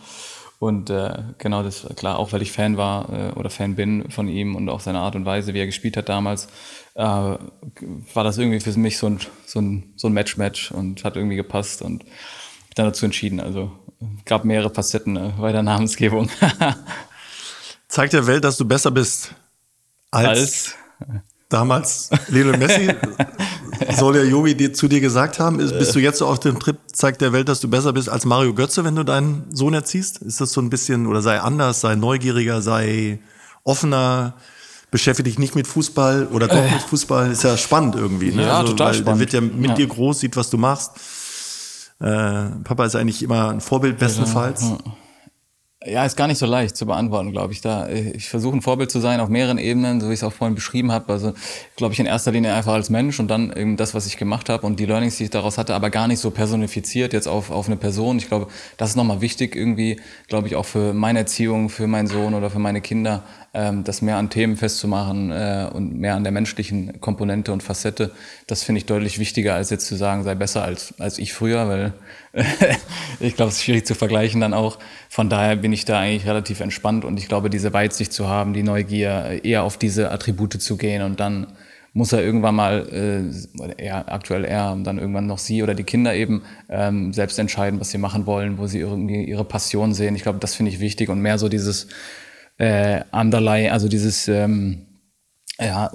[0.58, 4.26] Und äh, genau, das klar, auch weil ich Fan war äh, oder Fan bin von
[4.26, 6.48] ihm und auch seiner Art und Weise, wie er gespielt hat damals,
[6.94, 11.14] äh, war das irgendwie für mich so ein, so ein, so ein Match-Match und hat
[11.14, 12.04] irgendwie gepasst und
[12.74, 13.38] dann dazu entschieden.
[13.38, 13.70] Also
[14.24, 16.30] gab mehrere Facetten äh, bei der Namensgebung.
[17.88, 19.34] Zeigt der Welt, dass du besser bist
[20.10, 20.74] als, als?
[21.48, 22.94] damals Lionel Messi.
[23.96, 26.58] Soll der Yogi dir, zu dir gesagt haben, ist, bist du jetzt so auf dem
[26.58, 29.72] Trip, zeigt der Welt, dass du besser bist als Mario Götze, wenn du deinen Sohn
[29.72, 30.18] erziehst?
[30.18, 33.20] Ist das so ein bisschen, oder sei anders, sei neugieriger, sei
[33.62, 34.34] offener,
[34.90, 36.72] beschäftige dich nicht mit Fußball oder komm äh.
[36.72, 37.30] mit Fußball?
[37.30, 38.32] Ist ja spannend irgendwie.
[38.32, 38.42] Ne?
[38.42, 39.08] Ja, also, total spannend.
[39.08, 39.74] Der wird ja mit ja.
[39.76, 40.92] dir groß, sieht, was du machst.
[42.00, 44.62] Äh, Papa ist eigentlich immer ein Vorbild bestenfalls.
[44.62, 44.96] Ja, ja.
[45.87, 47.61] Ja, ist gar nicht so leicht zu beantworten, glaube ich.
[47.61, 50.32] Da ich versuche ein Vorbild zu sein auf mehreren Ebenen, so wie ich es auch
[50.32, 51.12] vorhin beschrieben habe.
[51.12, 51.34] Also
[51.76, 54.48] glaube ich in erster Linie einfach als Mensch und dann eben das, was ich gemacht
[54.48, 57.52] habe und die Learnings, die ich daraus hatte, aber gar nicht so personifiziert jetzt auf
[57.52, 58.18] auf eine Person.
[58.18, 62.08] Ich glaube, das ist nochmal wichtig irgendwie, glaube ich auch für meine Erziehung, für meinen
[62.08, 66.32] Sohn oder für meine Kinder, das mehr an Themen festzumachen äh, und mehr an der
[66.32, 68.12] menschlichen Komponente und Facette.
[68.46, 71.66] Das finde ich deutlich wichtiger als jetzt zu sagen, sei besser als als ich früher,
[71.68, 71.94] weil
[73.20, 74.78] ich glaube, es ist schwierig zu vergleichen dann auch.
[75.08, 78.52] Von daher bin ich da eigentlich relativ entspannt und ich glaube, diese Weitsicht zu haben,
[78.52, 81.46] die Neugier, eher auf diese Attribute zu gehen und dann
[81.94, 82.87] muss er irgendwann mal,
[83.78, 87.38] äh, ja, aktuell er und dann irgendwann noch sie oder die Kinder eben ähm, selbst
[87.38, 90.14] entscheiden, was sie machen wollen, wo sie irgendwie ihre Passion sehen.
[90.14, 91.88] Ich glaube, das finde ich wichtig und mehr so dieses
[92.59, 94.87] äh, Underlie, also dieses ähm,
[95.59, 95.90] ja,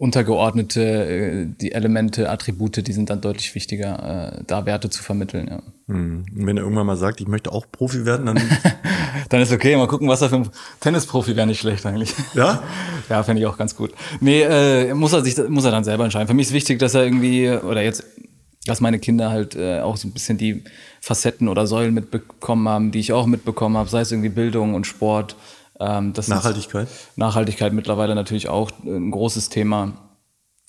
[0.00, 5.48] untergeordnete, äh, die Elemente, Attribute, die sind dann deutlich wichtiger, äh, da Werte zu vermitteln.
[5.50, 5.62] Ja.
[5.88, 6.24] Hm.
[6.32, 8.40] Wenn er irgendwann mal sagt, ich möchte auch Profi werden, dann.
[9.28, 10.48] dann ist okay, mal gucken, was er für ein
[10.80, 12.14] Tennisprofi wäre nicht schlecht eigentlich.
[12.32, 12.62] Ja?
[13.10, 13.92] ja, fände ich auch ganz gut.
[14.20, 16.28] Nee, äh, muss er sich, muss er dann selber entscheiden.
[16.28, 18.02] Für mich ist wichtig, dass er irgendwie, oder jetzt,
[18.64, 20.64] dass meine Kinder halt äh, auch so ein bisschen die
[21.02, 24.86] Facetten oder Säulen mitbekommen haben, die ich auch mitbekommen habe, sei es irgendwie Bildung und
[24.86, 25.36] Sport
[25.80, 26.88] ähm, Nachhaltigkeit?
[27.16, 29.92] Nachhaltigkeit mittlerweile natürlich auch ein großes Thema.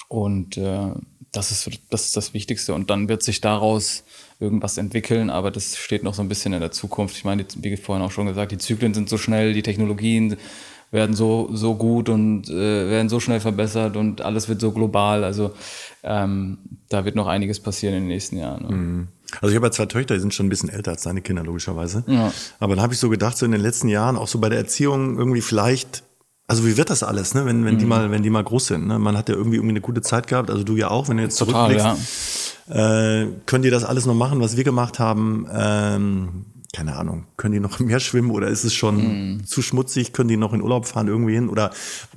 [0.08, 0.92] Und äh,
[1.32, 2.74] das, ist, das ist das Wichtigste.
[2.74, 4.04] Und dann wird sich daraus
[4.40, 7.16] irgendwas entwickeln, aber das steht noch so ein bisschen in der Zukunft.
[7.16, 10.38] Ich meine, wie vorhin auch schon gesagt, die Zyklen sind so schnell, die Technologien
[10.92, 15.24] werden so, so gut und äh, werden so schnell verbessert und alles wird so global.
[15.24, 15.52] Also
[16.04, 16.58] ähm,
[16.90, 18.64] da wird noch einiges passieren in den nächsten Jahren.
[18.64, 18.76] Ne?
[18.76, 19.08] Mhm.
[19.40, 21.44] Also ich habe ja zwei Töchter, die sind schon ein bisschen älter als deine Kinder,
[21.44, 22.04] logischerweise.
[22.08, 22.32] Ja.
[22.60, 24.60] Aber dann habe ich so gedacht, so in den letzten Jahren, auch so bei der
[24.60, 26.04] Erziehung, irgendwie vielleicht,
[26.48, 27.80] also wie wird das alles, ne, wenn, wenn mhm.
[27.80, 29.00] die mal, wenn die mal groß sind, ne?
[29.00, 31.24] Man hat ja irgendwie irgendwie eine gute Zeit gehabt, also du ja auch, wenn du
[31.24, 32.58] jetzt Total, zurückblickst.
[32.68, 33.22] Ja.
[33.22, 35.48] Äh, können die das alles noch machen, was wir gemacht haben?
[35.54, 39.46] Ähm, keine Ahnung, können die noch mehr schwimmen oder ist es schon mm.
[39.46, 40.14] zu schmutzig?
[40.14, 41.72] Können die noch in Urlaub fahren irgendwie hin oder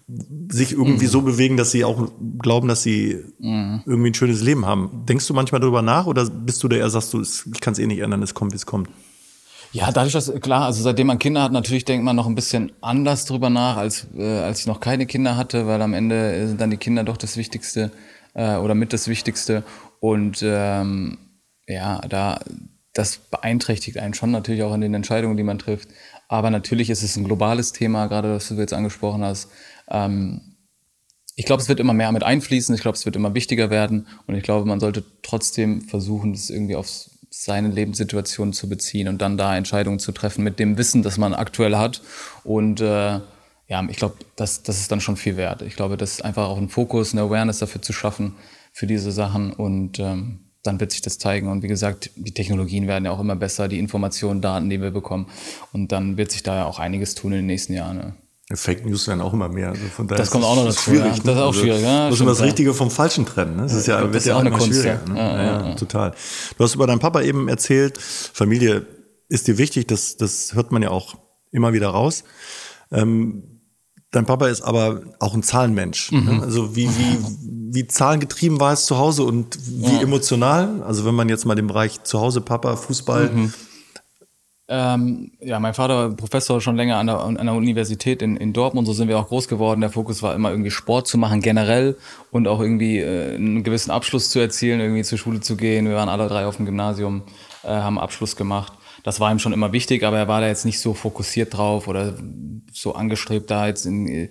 [0.07, 1.09] sich irgendwie mm.
[1.09, 3.81] so bewegen, dass sie auch glauben, dass sie mm.
[3.87, 5.05] irgendwie ein schönes Leben haben?
[5.09, 7.79] Denkst du manchmal darüber nach oder bist du da eher, sagst du, ich kann es
[7.79, 8.89] eh nicht ändern, es kommt, wie es kommt?
[9.73, 12.71] Ja, dadurch, dass, klar, also seitdem man Kinder hat, natürlich denkt man noch ein bisschen
[12.81, 16.61] anders drüber nach, als, äh, als ich noch keine Kinder hatte, weil am Ende sind
[16.61, 17.91] dann die Kinder doch das Wichtigste
[18.35, 19.65] äh, oder mit das Wichtigste.
[19.99, 21.19] Und ähm,
[21.67, 22.39] ja, da
[22.93, 25.89] das beeinträchtigt einen schon natürlich auch in den Entscheidungen, die man trifft.
[26.29, 29.51] Aber natürlich ist es ein globales Thema, gerade was du jetzt angesprochen hast.
[29.89, 30.57] Ähm,
[31.37, 32.75] ich glaube, es wird immer mehr mit einfließen.
[32.75, 34.07] Ich glaube, es wird immer wichtiger werden.
[34.27, 39.21] Und ich glaube, man sollte trotzdem versuchen, das irgendwie aufs, seine Lebenssituation zu beziehen und
[39.21, 42.03] dann da Entscheidungen zu treffen mit dem Wissen, das man aktuell hat.
[42.45, 43.21] Und äh,
[43.67, 45.63] ja, ich glaube, das, das ist dann schon viel wert.
[45.63, 48.35] Ich glaube, das ist einfach auch ein Fokus, eine Awareness dafür zu schaffen
[48.73, 51.49] für diese Sachen und ähm, dann wird sich das zeigen.
[51.49, 54.91] Und wie gesagt, die Technologien werden ja auch immer besser, die Informationen, Daten, die wir
[54.91, 55.27] bekommen.
[55.73, 57.97] Und dann wird sich da ja auch einiges tun in den nächsten Jahren.
[57.99, 58.15] Ne?
[58.53, 59.71] Fake News werden auch immer mehr.
[59.71, 60.91] Also von daher das kommt auch noch dazu.
[60.91, 61.23] Schwierig, ja.
[61.23, 61.83] Das ist auch also, schwierig.
[61.83, 63.57] Ja, muss immer das Richtige vom Falschen trennen.
[63.57, 63.63] Ne?
[63.63, 64.85] Das ist ja, das ist ja auch eine Kunst.
[64.85, 65.01] Ja.
[65.09, 65.17] Ne?
[65.17, 66.15] Ja, ja, total.
[66.59, 68.87] Du hast über deinen Papa eben erzählt, Familie
[69.29, 71.15] ist dir wichtig, das, das hört man ja auch
[71.53, 72.25] immer wieder raus.
[72.93, 73.45] Ähm,
[74.11, 76.13] dein Papa ist aber auch ein Zahlenmensch.
[76.13, 76.21] Ne?
[76.21, 76.37] Mhm.
[76.37, 76.43] Ne?
[76.43, 77.19] Also wie, wie,
[77.73, 80.83] wie zahlengetrieben war es zu Hause und wie emotional?
[80.83, 83.55] Also wenn man jetzt mal den Bereich zu Hause, Papa, Fußball mhm
[84.67, 88.55] ähm, ja, mein Vater war Professor schon länger an der, an der Universität in, in
[88.55, 89.83] Dortmund, so sind wir auch groß geworden.
[89.83, 91.97] Der Fokus war immer irgendwie Sport zu machen generell
[92.31, 95.87] und auch irgendwie äh, einen gewissen Abschluss zu erzielen, irgendwie zur Schule zu gehen.
[95.87, 97.25] Wir waren alle drei auf dem Gymnasium,
[97.63, 98.73] äh, haben Abschluss gemacht.
[99.03, 101.87] Das war ihm schon immer wichtig, aber er war da jetzt nicht so fokussiert drauf
[101.87, 102.15] oder
[102.73, 104.31] so angestrebt, da jetzt in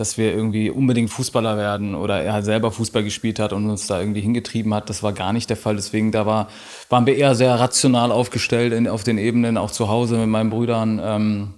[0.00, 3.86] dass wir irgendwie unbedingt Fußballer werden oder er halt selber Fußball gespielt hat und uns
[3.86, 4.88] da irgendwie hingetrieben hat.
[4.88, 5.76] Das war gar nicht der Fall.
[5.76, 6.48] Deswegen da war,
[6.88, 10.48] waren wir eher sehr rational aufgestellt in, auf den Ebenen, auch zu Hause mit meinen
[10.48, 11.02] Brüdern.
[11.04, 11.54] Ähm,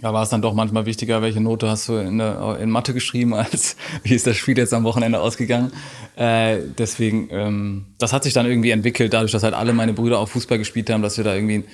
[0.00, 3.34] da war es dann doch manchmal wichtiger, welche Note hast du in, in Mathe geschrieben,
[3.34, 5.70] als wie ist das Spiel jetzt am Wochenende ausgegangen.
[6.16, 10.18] Äh, deswegen, ähm, das hat sich dann irgendwie entwickelt, dadurch, dass halt alle meine Brüder
[10.18, 11.64] auch Fußball gespielt haben, dass wir da irgendwie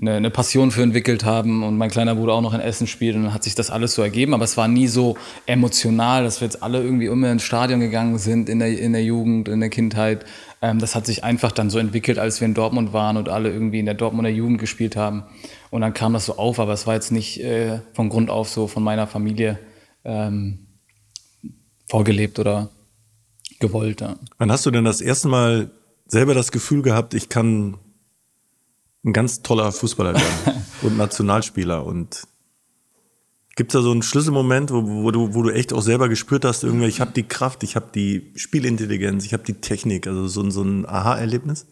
[0.00, 3.14] eine, eine Passion für entwickelt haben und mein kleiner Bruder auch noch in Essen spielt
[3.16, 6.40] und dann hat sich das alles so ergeben, aber es war nie so emotional, dass
[6.40, 9.60] wir jetzt alle irgendwie immer ins Stadion gegangen sind in der, in der Jugend, in
[9.60, 10.24] der Kindheit.
[10.62, 13.50] Ähm, das hat sich einfach dann so entwickelt, als wir in Dortmund waren und alle
[13.50, 15.24] irgendwie in der Dortmunder Jugend gespielt haben
[15.70, 18.48] und dann kam das so auf, aber es war jetzt nicht äh, von Grund auf
[18.48, 19.58] so von meiner Familie
[20.04, 20.66] ähm,
[21.86, 22.70] vorgelebt oder
[23.60, 24.00] gewollt.
[24.00, 24.16] Ja.
[24.38, 25.70] Wann hast du denn das erste Mal
[26.06, 27.76] selber das Gefühl gehabt, ich kann
[29.04, 31.84] ein ganz toller Fußballer werden und Nationalspieler.
[31.84, 32.26] Und
[33.56, 36.44] gibt es da so einen Schlüsselmoment, wo, wo, du, wo du echt auch selber gespürt
[36.44, 40.26] hast, irgendwie, ich habe die Kraft, ich habe die Spielintelligenz, ich habe die Technik, also
[40.26, 41.66] so, so ein Aha-Erlebnis?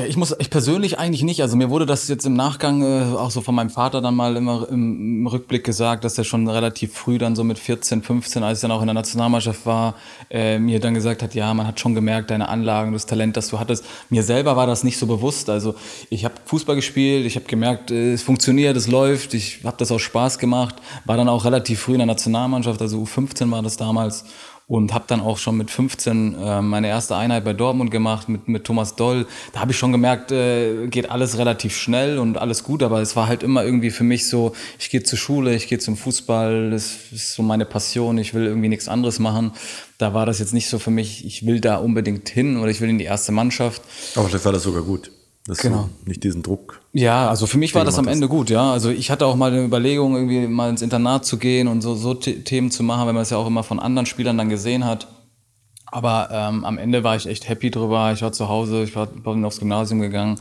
[0.00, 1.42] Ja, ich muss, ich persönlich eigentlich nicht.
[1.42, 4.34] Also mir wurde das jetzt im Nachgang äh, auch so von meinem Vater dann mal
[4.34, 8.42] immer im, im, Rückblick gesagt, dass er schon relativ früh dann so mit 14, 15,
[8.42, 9.94] als ich dann auch in der Nationalmannschaft war,
[10.30, 13.50] äh, mir dann gesagt hat, ja, man hat schon gemerkt, deine Anlagen, das Talent, das
[13.50, 13.84] du hattest.
[14.08, 15.50] Mir selber war das nicht so bewusst.
[15.50, 15.74] Also
[16.08, 19.92] ich habe Fußball gespielt, ich habe gemerkt, äh, es funktioniert, es läuft, ich habe das
[19.92, 23.76] auch Spaß gemacht, war dann auch relativ früh in der Nationalmannschaft, also U15 war das
[23.76, 24.24] damals
[24.70, 28.46] und habe dann auch schon mit 15 äh, meine erste Einheit bei Dortmund gemacht mit,
[28.46, 29.26] mit Thomas Doll.
[29.52, 33.16] Da habe ich schon gemerkt, äh, geht alles relativ schnell und alles gut, aber es
[33.16, 36.70] war halt immer irgendwie für mich so, ich gehe zur Schule, ich gehe zum Fußball,
[36.70, 39.50] das ist so meine Passion, ich will irgendwie nichts anderes machen.
[39.98, 42.80] Da war das jetzt nicht so für mich, ich will da unbedingt hin oder ich
[42.80, 43.82] will in die erste Mannschaft.
[44.14, 45.10] Aber vielleicht war das sogar gut
[45.46, 45.88] dass genau.
[46.04, 46.79] du nicht diesen Druck.
[46.92, 48.72] Ja, also für mich war das am Ende gut, ja.
[48.72, 51.94] Also ich hatte auch mal eine Überlegung, irgendwie mal ins Internat zu gehen und so,
[51.94, 54.84] so Themen zu machen, wenn man es ja auch immer von anderen Spielern dann gesehen
[54.84, 55.06] hat.
[55.86, 58.12] Aber ähm, am Ende war ich echt happy drüber.
[58.12, 60.40] Ich war zu Hause, ich war, bin aufs Gymnasium gegangen,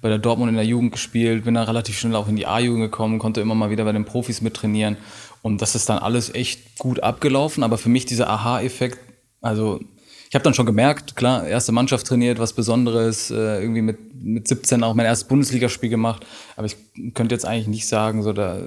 [0.00, 2.84] bei der Dortmund in der Jugend gespielt, bin dann relativ schnell auch in die A-Jugend
[2.84, 4.96] gekommen, konnte immer mal wieder bei den Profis mittrainieren.
[5.42, 7.62] Und das ist dann alles echt gut abgelaufen.
[7.62, 8.98] Aber für mich dieser Aha-Effekt,
[9.42, 9.80] also
[10.30, 14.48] ich habe dann schon gemerkt, klar, erste Mannschaft trainiert, was Besonderes, äh, irgendwie mit, mit
[14.48, 16.26] 17 auch mein erstes Bundesligaspiel gemacht.
[16.56, 16.76] Aber ich
[17.14, 18.60] könnte jetzt eigentlich nicht sagen, so da,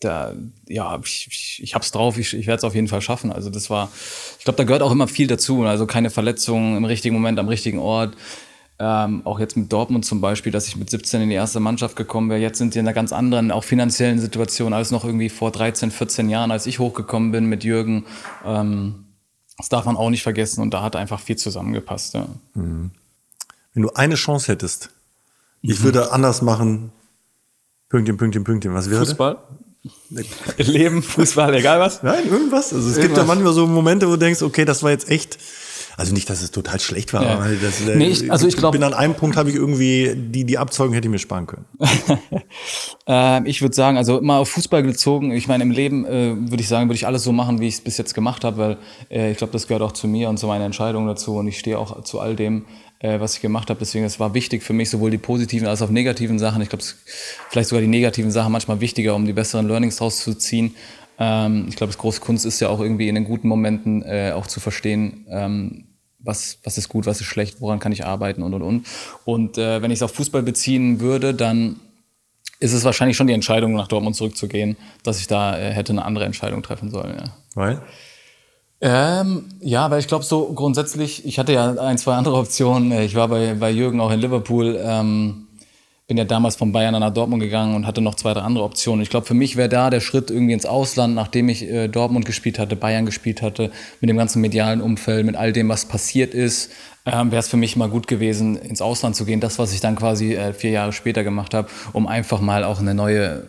[0.00, 0.34] da
[0.68, 3.32] ja, ich, ich, ich hab's drauf, ich, ich werde es auf jeden Fall schaffen.
[3.32, 3.90] Also das war,
[4.38, 5.62] ich glaube, da gehört auch immer viel dazu.
[5.62, 8.16] Also keine Verletzungen im richtigen Moment, am richtigen Ort.
[8.82, 11.96] Ähm, auch jetzt mit Dortmund zum Beispiel, dass ich mit 17 in die erste Mannschaft
[11.96, 12.40] gekommen wäre.
[12.40, 15.90] Jetzt sind die in einer ganz anderen, auch finanziellen Situation als noch irgendwie vor 13,
[15.90, 18.06] 14 Jahren, als ich hochgekommen bin mit Jürgen.
[18.42, 19.04] Ähm,
[19.58, 22.14] das darf man auch nicht vergessen und da hat einfach viel zusammengepasst.
[22.14, 22.26] Ja.
[22.54, 22.92] Mhm.
[23.74, 24.90] Wenn du eine Chance hättest,
[25.62, 25.84] ich mhm.
[25.84, 26.92] würde anders machen,
[27.88, 29.38] Pünktchen, Pünktchen, Pünktchen, was wäre Fußball?
[30.58, 32.02] Leben, Fußball, egal was?
[32.02, 32.72] Nein, irgendwas.
[32.72, 33.02] Also es irgendwas.
[33.02, 35.38] gibt ja manchmal so Momente, wo du denkst, okay, das war jetzt echt
[36.00, 37.34] also nicht, dass es total schlecht war, ja.
[37.34, 40.44] aber das, nee, ich, also ich glaube, bin an einem Punkt habe ich irgendwie die
[40.44, 41.66] die Abzeugung hätte ich mir sparen können.
[43.06, 45.30] äh, ich würde sagen, also mal auf Fußball gezogen.
[45.32, 47.74] Ich meine, im Leben äh, würde ich sagen, würde ich alles so machen, wie ich
[47.74, 48.76] es bis jetzt gemacht habe, weil
[49.10, 51.58] äh, ich glaube, das gehört auch zu mir und zu meiner Entscheidung dazu und ich
[51.58, 52.64] stehe auch zu all dem,
[53.00, 53.80] äh, was ich gemacht habe.
[53.80, 56.62] Deswegen, es war wichtig für mich, sowohl die positiven als auch negativen Sachen.
[56.62, 56.84] Ich glaube,
[57.50, 60.74] vielleicht sogar die negativen Sachen manchmal wichtiger, um die besseren Learnings draus zu ziehen.
[61.20, 64.32] Ähm, ich glaube, das große Kunst ist ja auch irgendwie in den guten Momenten äh,
[64.34, 65.84] auch zu verstehen, ähm,
[66.22, 68.86] was, was ist gut, was ist schlecht, woran kann ich arbeiten und und und.
[69.24, 71.76] Und äh, wenn ich es auf Fußball beziehen würde, dann
[72.60, 76.04] ist es wahrscheinlich schon die Entscheidung, nach Dortmund zurückzugehen, dass ich da äh, hätte eine
[76.04, 77.16] andere Entscheidung treffen sollen.
[77.16, 77.24] Ja.
[77.54, 77.82] Weil?
[78.82, 82.92] Ähm, ja, weil ich glaube so grundsätzlich, ich hatte ja ein, zwei andere Optionen.
[82.92, 84.78] Ich war bei, bei Jürgen auch in Liverpool.
[84.82, 85.46] Ähm,
[86.10, 89.00] bin ja damals von Bayern nach Dortmund gegangen und hatte noch zwei, drei andere Optionen.
[89.00, 92.24] Ich glaube, für mich wäre da der Schritt irgendwie ins Ausland, nachdem ich äh, Dortmund
[92.24, 93.70] gespielt hatte, Bayern gespielt hatte,
[94.00, 96.72] mit dem ganzen medialen Umfeld, mit all dem, was passiert ist,
[97.06, 99.38] ähm, wäre es für mich mal gut gewesen, ins Ausland zu gehen.
[99.38, 102.80] Das, was ich dann quasi äh, vier Jahre später gemacht habe, um einfach mal auch
[102.80, 103.46] eine neue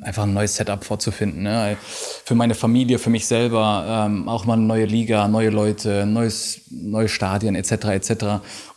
[0.00, 1.42] einfach ein neues Setup vorzufinden.
[1.42, 1.76] Ne?
[2.24, 6.62] Für meine Familie, für mich selber, ähm, auch mal eine neue Liga, neue Leute, neues,
[6.70, 7.72] neue Stadien etc.
[7.72, 8.24] etc.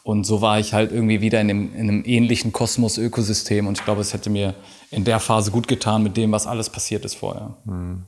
[0.03, 3.85] Und so war ich halt irgendwie wieder in, dem, in einem ähnlichen Kosmos-Ökosystem und ich
[3.85, 4.53] glaube, es hätte mir
[4.91, 7.55] in der Phase gut getan mit dem, was alles passiert ist vorher.
[7.65, 8.03] Hm.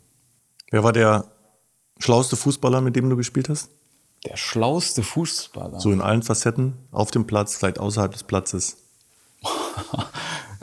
[0.72, 1.26] Wer war der
[2.00, 3.70] schlauste Fußballer, mit dem du gespielt hast?
[4.26, 5.80] Der schlauste Fußballer?
[5.80, 8.78] So in allen Facetten, auf dem Platz, vielleicht außerhalb des Platzes.
[9.44, 9.48] oh,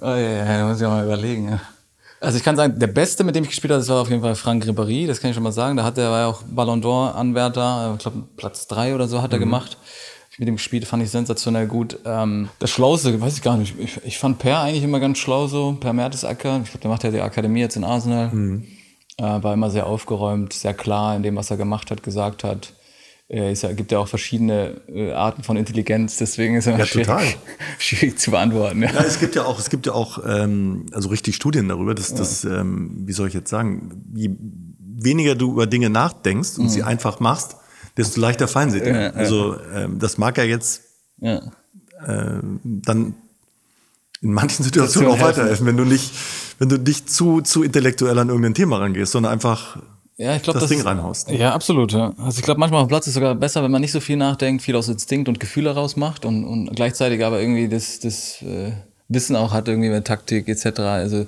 [0.02, 1.48] ja, ja, da muss ich mal überlegen.
[1.48, 1.60] Ja.
[2.20, 4.22] Also ich kann sagen, der Beste, mit dem ich gespielt habe, das war auf jeden
[4.22, 5.76] Fall Frank Ribéry, das kann ich schon mal sagen.
[5.76, 9.22] Da hat er war ja auch Ballon d'Or Anwärter, ich glaube Platz drei oder so
[9.22, 9.44] hat er mhm.
[9.44, 9.78] gemacht.
[10.38, 11.98] Mit dem gespielt, fand ich sensationell gut.
[12.04, 13.74] Ähm, das Schlauste, weiß ich gar nicht.
[13.78, 16.60] Ich, ich, fand Per eigentlich immer ganz schlau so, Per Mertesacker.
[16.64, 18.30] Ich glaube, der macht ja die Akademie jetzt in Arsenal.
[18.32, 18.66] Mhm.
[19.18, 22.72] Äh, war immer sehr aufgeräumt, sehr klar in dem, was er gemacht hat, gesagt hat.
[23.28, 27.38] Äh, es gibt ja auch verschiedene äh, Arten von Intelligenz, deswegen ist es ja, schwierig,
[27.78, 28.82] schwierig, zu beantworten.
[28.82, 28.90] Ja.
[28.90, 29.00] ja.
[29.02, 32.16] es gibt ja auch, es gibt ja auch ähm, also richtig Studien darüber, dass, ja.
[32.16, 34.30] dass ähm, wie soll ich jetzt sagen, je
[34.78, 36.68] weniger du über Dinge nachdenkst und mhm.
[36.68, 37.56] sie einfach machst,
[37.96, 39.00] desto leichter fallen sie dir.
[39.00, 40.82] Ja, also ähm, das mag ja jetzt
[41.20, 41.40] äh,
[42.64, 43.14] dann
[44.22, 46.12] in manchen Situationen auch weiterhelfen, wenn du nicht,
[46.58, 49.78] wenn du nicht zu, zu intellektuell an irgendein Thema rangehst, sondern einfach
[50.16, 51.30] ja, ich glaub, das, das Ding reinhaust.
[51.30, 51.92] Ja, absolut.
[51.92, 52.12] Ja.
[52.18, 54.00] Also ich glaube, manchmal auf dem Platz ist es sogar besser, wenn man nicht so
[54.00, 57.98] viel nachdenkt, viel aus Instinkt und Gefühl heraus macht und, und gleichzeitig aber irgendwie das,
[57.98, 58.72] das äh,
[59.08, 60.80] Wissen auch hat, irgendwie mit Taktik etc.
[60.80, 61.26] Also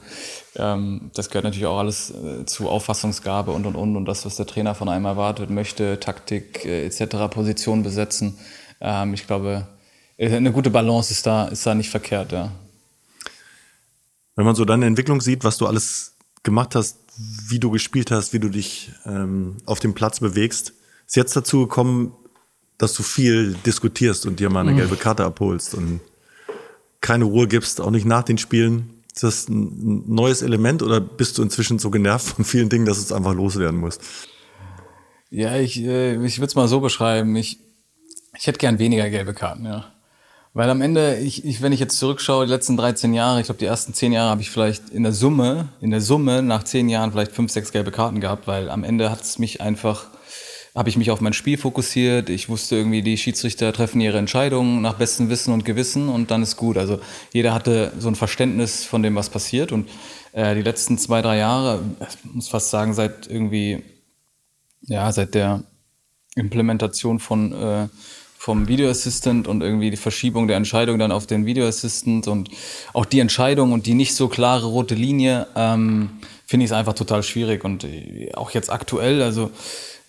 [0.57, 4.37] ähm, das gehört natürlich auch alles äh, zu Auffassungsgabe und und und und das, was
[4.37, 7.29] der Trainer von einem erwartet, möchte, Taktik äh, etc.
[7.31, 8.39] Position besetzen.
[8.81, 9.67] Ähm, ich glaube,
[10.17, 12.53] äh, eine gute Balance ist da, ist da nicht verkehrt, ja.
[14.37, 18.33] Wenn man so deine Entwicklung sieht, was du alles gemacht hast, wie du gespielt hast,
[18.33, 20.73] wie du dich ähm, auf dem Platz bewegst.
[21.07, 22.13] Ist jetzt dazu gekommen,
[22.79, 24.79] dass du viel diskutierst und dir mal eine mhm.
[24.79, 26.01] gelbe Karte abholst und
[27.01, 28.94] keine Ruhe gibst, auch nicht nach den Spielen.
[29.15, 32.99] Ist das ein neues Element oder bist du inzwischen so genervt von vielen Dingen, dass
[32.99, 34.01] es einfach loswerden muss?
[35.31, 37.37] Ja, ich, äh, ich würde es mal so beschreiben.
[37.37, 37.59] Ich,
[38.37, 39.93] ich hätte gern weniger gelbe Karten, ja.
[40.53, 43.59] Weil am Ende, ich, ich, wenn ich jetzt zurückschaue, die letzten 13 Jahre, ich glaube,
[43.59, 46.89] die ersten 10 Jahre habe ich vielleicht in der Summe, in der Summe nach 10
[46.89, 50.07] Jahren vielleicht 5, 6 gelbe Karten gehabt, weil am Ende hat es mich einfach,
[50.75, 52.29] habe ich mich auf mein Spiel fokussiert.
[52.29, 56.43] Ich wusste irgendwie, die Schiedsrichter treffen ihre Entscheidungen nach bestem Wissen und Gewissen und dann
[56.43, 56.77] ist gut.
[56.77, 56.99] Also
[57.33, 59.71] jeder hatte so ein Verständnis von dem, was passiert.
[59.71, 59.89] Und
[60.33, 63.85] äh, die letzten zwei, drei Jahre, ich muss fast sagen, seit irgendwie,
[64.83, 65.63] ja, seit der
[66.35, 67.89] Implementation von äh,
[68.37, 72.51] vom Video Assistant und irgendwie die Verschiebung der Entscheidung dann auf den Video Assistant und
[72.93, 76.11] auch die Entscheidung und die nicht so klare rote Linie, ähm,
[76.45, 77.65] finde ich es einfach total schwierig.
[77.65, 79.51] Und äh, auch jetzt aktuell, also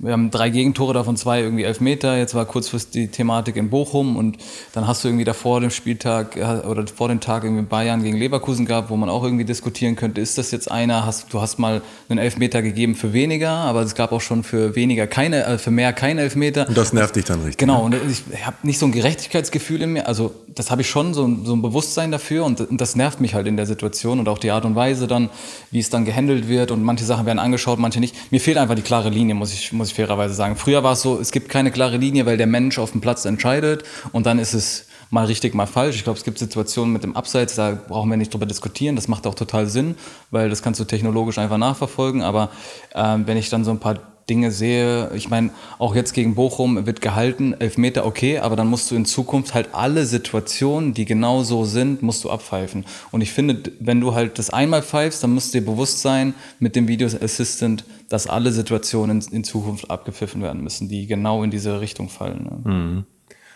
[0.06, 2.18] wir haben drei Gegentore, davon zwei irgendwie elf Meter.
[2.18, 4.38] Jetzt war kurzfristig die Thematik in Bochum und
[4.74, 8.18] dann hast du irgendwie davor dem Spieltag äh, oder vor dem Tag irgendwie Bayern gegen
[8.18, 11.60] Leverkusen gehabt, wo man auch irgendwie diskutieren könnte, ist das jetzt einer, hast, du hast
[11.60, 15.58] mal einen Elfmeter gegeben für weniger, aber es gab auch schon für weniger keine, äh,
[15.58, 16.68] für mehr keine Elfmeter.
[16.68, 17.58] Und das nervt dich dann richtig.
[17.58, 18.00] Genau, ne?
[18.00, 21.30] und ich habe nicht so ein Gerechtigkeitsgefühl in mir, also das habe ich schon, so,
[21.44, 24.38] so ein Bewusstsein dafür und, und das nervt mich halt in der Situation und auch
[24.38, 25.30] die Art und Weise dann,
[25.72, 28.32] wie es dann gehandelt wird und manche Sachen werden angeschaut, manche nicht.
[28.32, 30.56] Mir fehlt einfach die klare Linie, muss ich, muss ich fairerweise sagen.
[30.56, 33.26] Früher war es so, es gibt keine klare Linie, weil der Mensch auf dem Platz
[33.26, 35.96] entscheidet und dann ist es mal richtig, mal falsch.
[35.96, 38.96] Ich glaube, es gibt Situationen mit dem Abseits, da brauchen wir nicht drüber diskutieren.
[38.96, 39.96] Das macht auch total Sinn,
[40.32, 42.22] weil das kannst du technologisch einfach nachverfolgen.
[42.22, 42.50] Aber
[42.94, 46.88] äh, wenn ich dann so ein paar Dinge sehe, ich meine, auch jetzt gegen Bochum
[46.88, 51.44] wird gehalten, Elfmeter okay, aber dann musst du in Zukunft halt alle Situationen, die genau
[51.44, 52.86] so sind, musst du abpfeifen.
[53.12, 56.34] Und ich finde, wenn du halt das einmal pfeifst, dann musst du dir bewusst sein
[56.60, 61.52] mit dem Video Assistant, dass alle Situationen in, Zukunft abgepfiffen werden müssen, die genau in
[61.52, 62.44] diese Richtung fallen.
[62.44, 62.72] Ne?
[62.72, 63.06] Mhm.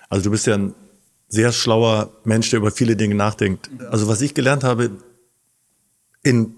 [0.08, 0.76] Also du bist ja ein
[1.28, 3.70] sehr schlauer Mensch, der über viele Dinge nachdenkt.
[3.90, 4.92] Also was ich gelernt habe,
[6.24, 6.54] in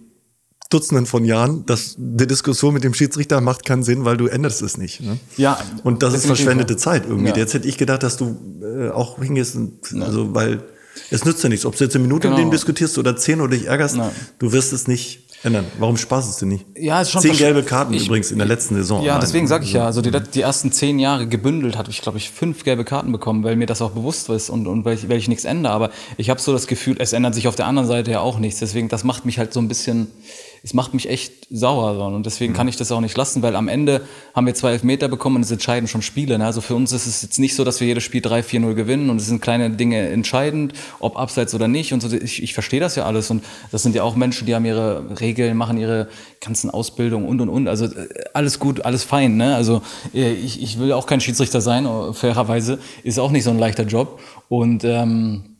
[0.73, 4.61] Dutzenden von Jahren, dass die Diskussion mit dem Schiedsrichter macht keinen Sinn, weil du änderst
[4.61, 5.01] es nicht.
[5.01, 5.17] Ne?
[5.37, 5.59] Ja.
[5.83, 7.29] Und das ist verschwendete Zeit irgendwie.
[7.29, 7.37] Ja.
[7.37, 9.57] Jetzt hätte ich gedacht, dass du äh, auch hingehst,
[9.99, 10.63] also weil
[11.09, 12.37] es nützt ja nichts, ob du jetzt eine Minute genau.
[12.37, 14.11] mit dem diskutierst oder zehn oder dich ärgerst, Nein.
[14.39, 15.65] du wirst es nicht ändern.
[15.79, 16.65] Warum spaßt es dir nicht?
[16.75, 19.03] Ja, ist schon Zehn gelbe Karten ich, übrigens in der letzten Saison.
[19.03, 22.17] Ja, deswegen sage ich ja, also die, die, ersten zehn Jahre gebündelt hatte ich, glaube
[22.17, 25.09] ich, fünf gelbe Karten bekommen, weil mir das auch bewusst ist und, und weil, ich,
[25.09, 25.73] weil ich nichts ändere.
[25.73, 28.39] Aber ich habe so das Gefühl, es ändert sich auf der anderen Seite ja auch
[28.39, 28.59] nichts.
[28.59, 30.07] Deswegen, das macht mich halt so ein bisschen
[30.63, 31.95] es macht mich echt sauer.
[31.95, 32.03] So.
[32.03, 32.57] Und deswegen mhm.
[32.57, 34.01] kann ich das auch nicht lassen, weil am Ende
[34.35, 36.37] haben wir zwei Elfmeter bekommen und es entscheiden schon Spiele.
[36.37, 36.45] Ne?
[36.45, 39.17] Also für uns ist es jetzt nicht so, dass wir jedes Spiel 3-4-0 gewinnen und
[39.17, 41.93] es sind kleine Dinge entscheidend, ob abseits oder nicht.
[41.93, 42.15] Und so.
[42.15, 43.31] Ich, ich verstehe das ja alles.
[43.31, 47.41] Und das sind ja auch Menschen, die haben ihre Regeln, machen ihre ganzen Ausbildungen und
[47.41, 47.67] und und.
[47.67, 49.37] Also äh, alles gut, alles fein.
[49.37, 49.55] Ne?
[49.55, 49.81] Also
[50.13, 52.77] äh, ich, ich will auch kein Schiedsrichter sein, fairerweise.
[53.03, 54.19] Ist auch nicht so ein leichter Job.
[54.47, 55.50] Und ähm,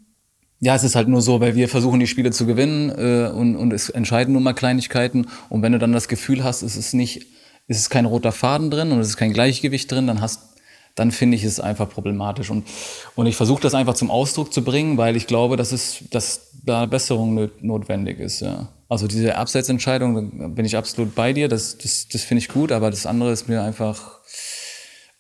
[0.62, 3.56] ja, es ist halt nur so, weil wir versuchen, die Spiele zu gewinnen äh, und,
[3.56, 5.28] und es entscheiden nur mal Kleinigkeiten.
[5.50, 7.26] Und wenn du dann das Gefühl hast, es ist nicht,
[7.68, 10.52] es ist kein roter Faden drin und es ist kein Gleichgewicht drin, dann hast
[10.96, 12.50] dann finde ich es einfach problematisch.
[12.50, 12.68] Und,
[13.16, 16.52] und ich versuche das einfach zum Ausdruck zu bringen, weil ich glaube, dass, es, dass
[16.66, 18.42] da Besserung notwendig ist.
[18.42, 18.68] Ja.
[18.90, 22.72] Also diese Abseitsentscheidung, da bin ich absolut bei dir, das, das, das finde ich gut,
[22.74, 24.20] aber das andere ist mir einfach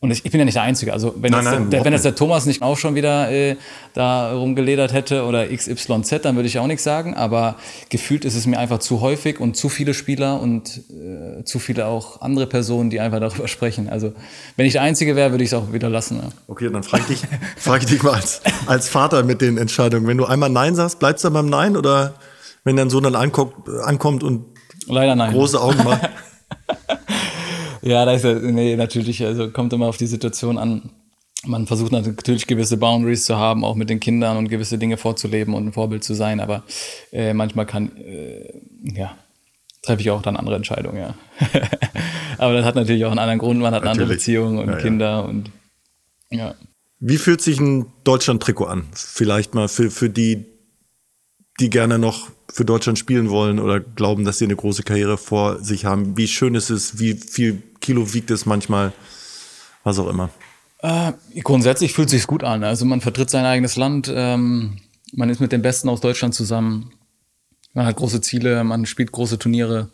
[0.02, 0.94] und ich, ich bin ja nicht der Einzige.
[0.94, 3.56] Also wenn, nein, jetzt, nein, der, wenn jetzt der Thomas nicht auch schon wieder äh,
[3.94, 7.14] da rumgeledert hätte oder XYZ, dann würde ich auch nichts sagen.
[7.14, 7.56] Aber
[7.90, 11.86] gefühlt ist es mir einfach zu häufig und zu viele Spieler und äh, zu viele
[11.86, 13.90] auch andere Personen, die einfach darüber sprechen.
[13.90, 14.14] Also
[14.56, 16.18] wenn ich der Einzige wäre, würde ich es auch wieder lassen.
[16.18, 16.30] Ja.
[16.48, 20.08] Okay, dann frage ich, dich, frag ich dich mal als, als Vater mit den Entscheidungen.
[20.08, 21.78] Wenn du einmal Nein sagst, bleibst du dann beim Nein?
[21.78, 22.16] Oder
[22.64, 24.46] wenn dein Sohn dann ankommt, ankommt und
[24.88, 25.32] Leider nein.
[25.32, 26.10] große Augen macht?
[27.82, 30.89] Ja, da ist ja, nee, natürlich, also kommt immer auf die Situation an.
[31.44, 35.56] Man versucht natürlich gewisse Boundaries zu haben, auch mit den Kindern und gewisse Dinge vorzuleben
[35.56, 36.63] und ein Vorbild zu sein, aber
[37.12, 39.17] äh, manchmal kann, äh, ja,
[39.82, 41.15] treffe ich auch dann andere Entscheidungen, ja.
[42.38, 43.98] aber das hat natürlich auch einen anderen Grund, man hat natürlich.
[43.98, 45.20] eine andere Beziehung und ja, Kinder ja.
[45.22, 45.52] und
[46.30, 46.56] ja.
[47.00, 48.84] Wie fühlt sich ein Deutschland-Trikot an?
[48.94, 50.46] Vielleicht mal für, für die,
[51.60, 55.60] die gerne noch für Deutschland spielen wollen oder glauben, dass sie eine große Karriere vor
[55.64, 56.18] sich haben.
[56.18, 58.94] Wie schön ist es, wie viel Kilo wiegt es manchmal,
[59.84, 60.30] was auch immer.
[60.80, 62.64] Äh, grundsätzlich fühlt es sich gut an.
[62.64, 64.78] Also man vertritt sein eigenes Land, ähm,
[65.14, 66.92] man ist mit den Besten aus Deutschland zusammen,
[67.74, 69.90] man hat große Ziele, man spielt große Turniere,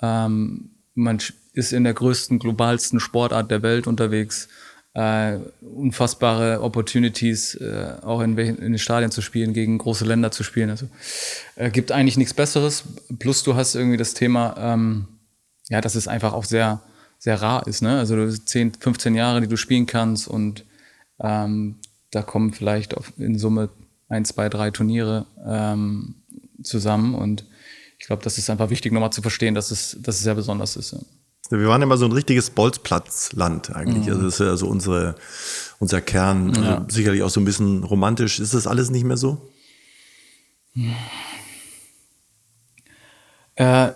[0.00, 1.18] ähm, man
[1.54, 4.48] ist in der größten, globalsten Sportart der Welt unterwegs
[4.94, 10.42] äh, unfassbare Opportunities, äh, auch in, in, den Stadien zu spielen, gegen große Länder zu
[10.42, 10.70] spielen.
[10.70, 10.88] Also
[11.56, 12.84] äh, gibt eigentlich nichts Besseres.
[13.18, 15.08] Plus du hast irgendwie das Thema, ähm,
[15.68, 16.82] ja, dass es einfach auch sehr,
[17.18, 17.80] sehr rar ist.
[17.82, 17.98] Ne?
[17.98, 20.64] Also du 10, 15 Jahre, die du spielen kannst und
[21.20, 21.76] ähm,
[22.10, 23.70] da kommen vielleicht auf, in Summe
[24.08, 26.16] ein, zwei, drei Turniere ähm,
[26.62, 27.46] zusammen und
[27.98, 30.76] ich glaube, das ist einfach wichtig, nochmal zu verstehen, dass es, dass es sehr besonders
[30.76, 30.92] ist.
[30.92, 30.98] Ja.
[31.58, 34.06] Wir waren immer so ein richtiges Bolzplatzland eigentlich.
[34.06, 34.12] Mhm.
[34.12, 35.14] Also das ist ja so unsere,
[35.78, 36.50] unser Kern.
[36.50, 36.86] Also ja.
[36.88, 38.40] Sicherlich auch so ein bisschen romantisch.
[38.40, 39.50] Ist das alles nicht mehr so?
[43.56, 43.90] Äh,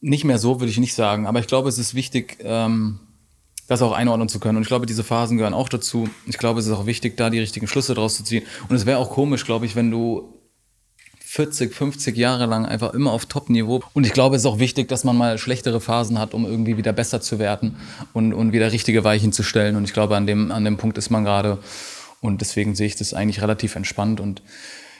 [0.00, 1.26] nicht mehr so, würde ich nicht sagen.
[1.26, 2.98] Aber ich glaube, es ist wichtig, ähm,
[3.68, 4.56] das auch einordnen zu können.
[4.56, 6.08] Und ich glaube, diese Phasen gehören auch dazu.
[6.26, 8.44] Ich glaube, es ist auch wichtig, da die richtigen Schlüsse draus zu ziehen.
[8.68, 10.41] Und es wäre auch komisch, glaube ich, wenn du
[11.34, 13.80] 40, 50 Jahre lang einfach immer auf Top-Niveau.
[13.94, 16.76] Und ich glaube, es ist auch wichtig, dass man mal schlechtere Phasen hat, um irgendwie
[16.76, 17.76] wieder besser zu werden
[18.12, 19.76] und, und wieder richtige Weichen zu stellen.
[19.76, 21.56] Und ich glaube, an dem, an dem Punkt ist man gerade.
[22.20, 24.20] Und deswegen sehe ich das eigentlich relativ entspannt.
[24.20, 24.42] Und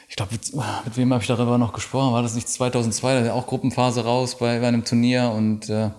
[0.09, 0.51] ich glaube, mit,
[0.85, 2.13] mit, wem habe ich darüber noch gesprochen?
[2.13, 3.13] War das nicht 2002?
[3.13, 5.91] Da ist auch Gruppenphase raus bei, bei einem Turnier und äh,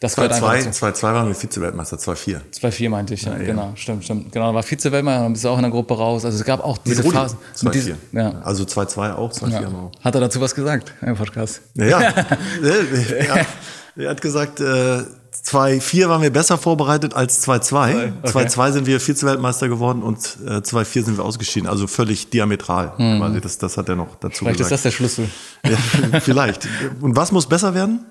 [0.00, 2.40] das 2-2 waren wir Vize-Weltmeister, 2-4.
[2.54, 4.30] 2-4 meinte ich, ja, ja, genau, stimmt, stimmt.
[4.32, 6.24] Genau, war Vize-Weltmeister, dann bist du auch in der Gruppe raus.
[6.24, 7.38] Also es gab auch diese Mit Phasen.
[7.56, 7.94] 2-4.
[8.12, 8.40] Ja.
[8.42, 9.68] Also 2-2 auch, 2-4 ja.
[9.68, 9.90] auch.
[10.00, 11.62] Hat er dazu was gesagt im Podcast?
[11.74, 12.00] Ja, ja.
[12.62, 13.46] ja.
[13.96, 15.02] Er hat gesagt, äh,
[15.44, 18.22] 2-4 waren wir besser vorbereitet als 2-2.
[18.22, 21.68] 2-2 sind wir Vize-Weltmeister geworden und äh, 2-4 sind wir ausgeschieden.
[21.68, 22.92] Also völlig diametral.
[22.98, 23.18] Mhm.
[23.18, 23.40] Quasi.
[23.40, 24.68] Das, das hat er noch dazu vielleicht gesagt.
[24.68, 25.28] Vielleicht ist das der Schlüssel.
[26.12, 26.68] Ja, vielleicht.
[27.00, 28.04] Und was muss besser werden?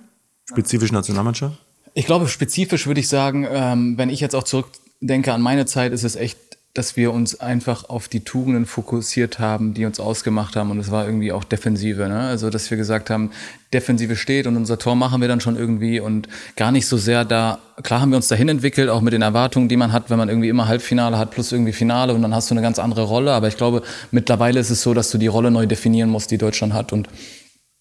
[0.50, 1.58] Spezifisch Nationalmannschaft?
[1.98, 5.94] Ich glaube, spezifisch würde ich sagen, ähm, wenn ich jetzt auch zurückdenke an meine Zeit,
[5.94, 6.38] ist es echt,
[6.76, 10.70] dass wir uns einfach auf die Tugenden fokussiert haben, die uns ausgemacht haben.
[10.70, 12.08] Und es war irgendwie auch Defensive.
[12.08, 12.20] Ne?
[12.20, 13.32] Also, dass wir gesagt haben,
[13.74, 17.26] Defensive steht und unser Tor machen wir dann schon irgendwie und gar nicht so sehr
[17.26, 17.58] da.
[17.82, 20.30] Klar haben wir uns dahin entwickelt, auch mit den Erwartungen, die man hat, wenn man
[20.30, 23.32] irgendwie immer Halbfinale hat plus irgendwie Finale und dann hast du eine ganz andere Rolle.
[23.32, 23.82] Aber ich glaube,
[24.12, 26.94] mittlerweile ist es so, dass du die Rolle neu definieren musst, die Deutschland hat.
[26.94, 27.10] Und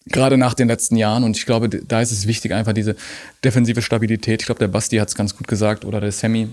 [0.09, 1.23] gerade nach den letzten Jahren.
[1.23, 2.95] Und ich glaube, da ist es wichtig, einfach diese
[3.43, 4.41] defensive Stabilität.
[4.41, 6.49] Ich glaube, der Basti hat es ganz gut gesagt oder der Sammy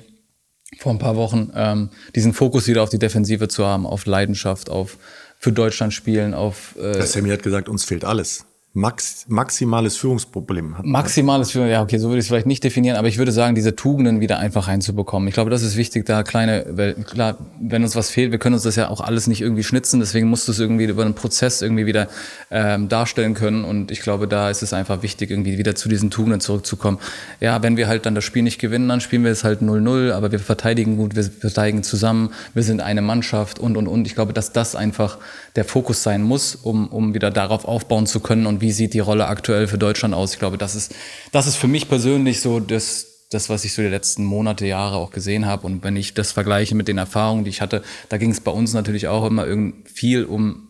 [0.78, 4.70] vor ein paar Wochen, ähm, diesen Fokus wieder auf die Defensive zu haben, auf Leidenschaft,
[4.70, 4.98] auf
[5.38, 6.74] für Deutschland spielen, auf.
[6.76, 8.46] Äh, der Sammy hat gesagt, uns fehlt alles.
[8.76, 10.84] Max, maximales Führungsproblem hat.
[10.84, 13.54] Maximales Führung, ja, okay, so würde ich es vielleicht nicht definieren, aber ich würde sagen,
[13.54, 15.28] diese Tugenden wieder einfach reinzubekommen.
[15.28, 18.54] Ich glaube, das ist wichtig, da kleine, weil klar, wenn uns was fehlt, wir können
[18.54, 21.14] uns das ja auch alles nicht irgendwie schnitzen, deswegen musst du es irgendwie über einen
[21.14, 22.08] Prozess irgendwie wieder
[22.50, 26.10] ähm, darstellen können und ich glaube, da ist es einfach wichtig, irgendwie wieder zu diesen
[26.10, 26.98] Tugenden zurückzukommen.
[27.38, 30.10] Ja, wenn wir halt dann das Spiel nicht gewinnen, dann spielen wir es halt 0-0,
[30.10, 34.04] aber wir verteidigen gut, wir verteidigen zusammen, wir sind eine Mannschaft und, und, und.
[34.08, 35.18] Ich glaube, dass das einfach
[35.56, 39.00] der Fokus sein muss, um, um wieder darauf aufbauen zu können und wie sieht die
[39.00, 40.32] Rolle aktuell für Deutschland aus.
[40.32, 40.94] Ich glaube, das ist,
[41.32, 44.96] das ist für mich persönlich so das, das, was ich so die letzten Monate, Jahre
[44.96, 45.66] auch gesehen habe.
[45.66, 48.50] Und wenn ich das vergleiche mit den Erfahrungen, die ich hatte, da ging es bei
[48.50, 49.46] uns natürlich auch immer
[49.84, 50.68] viel um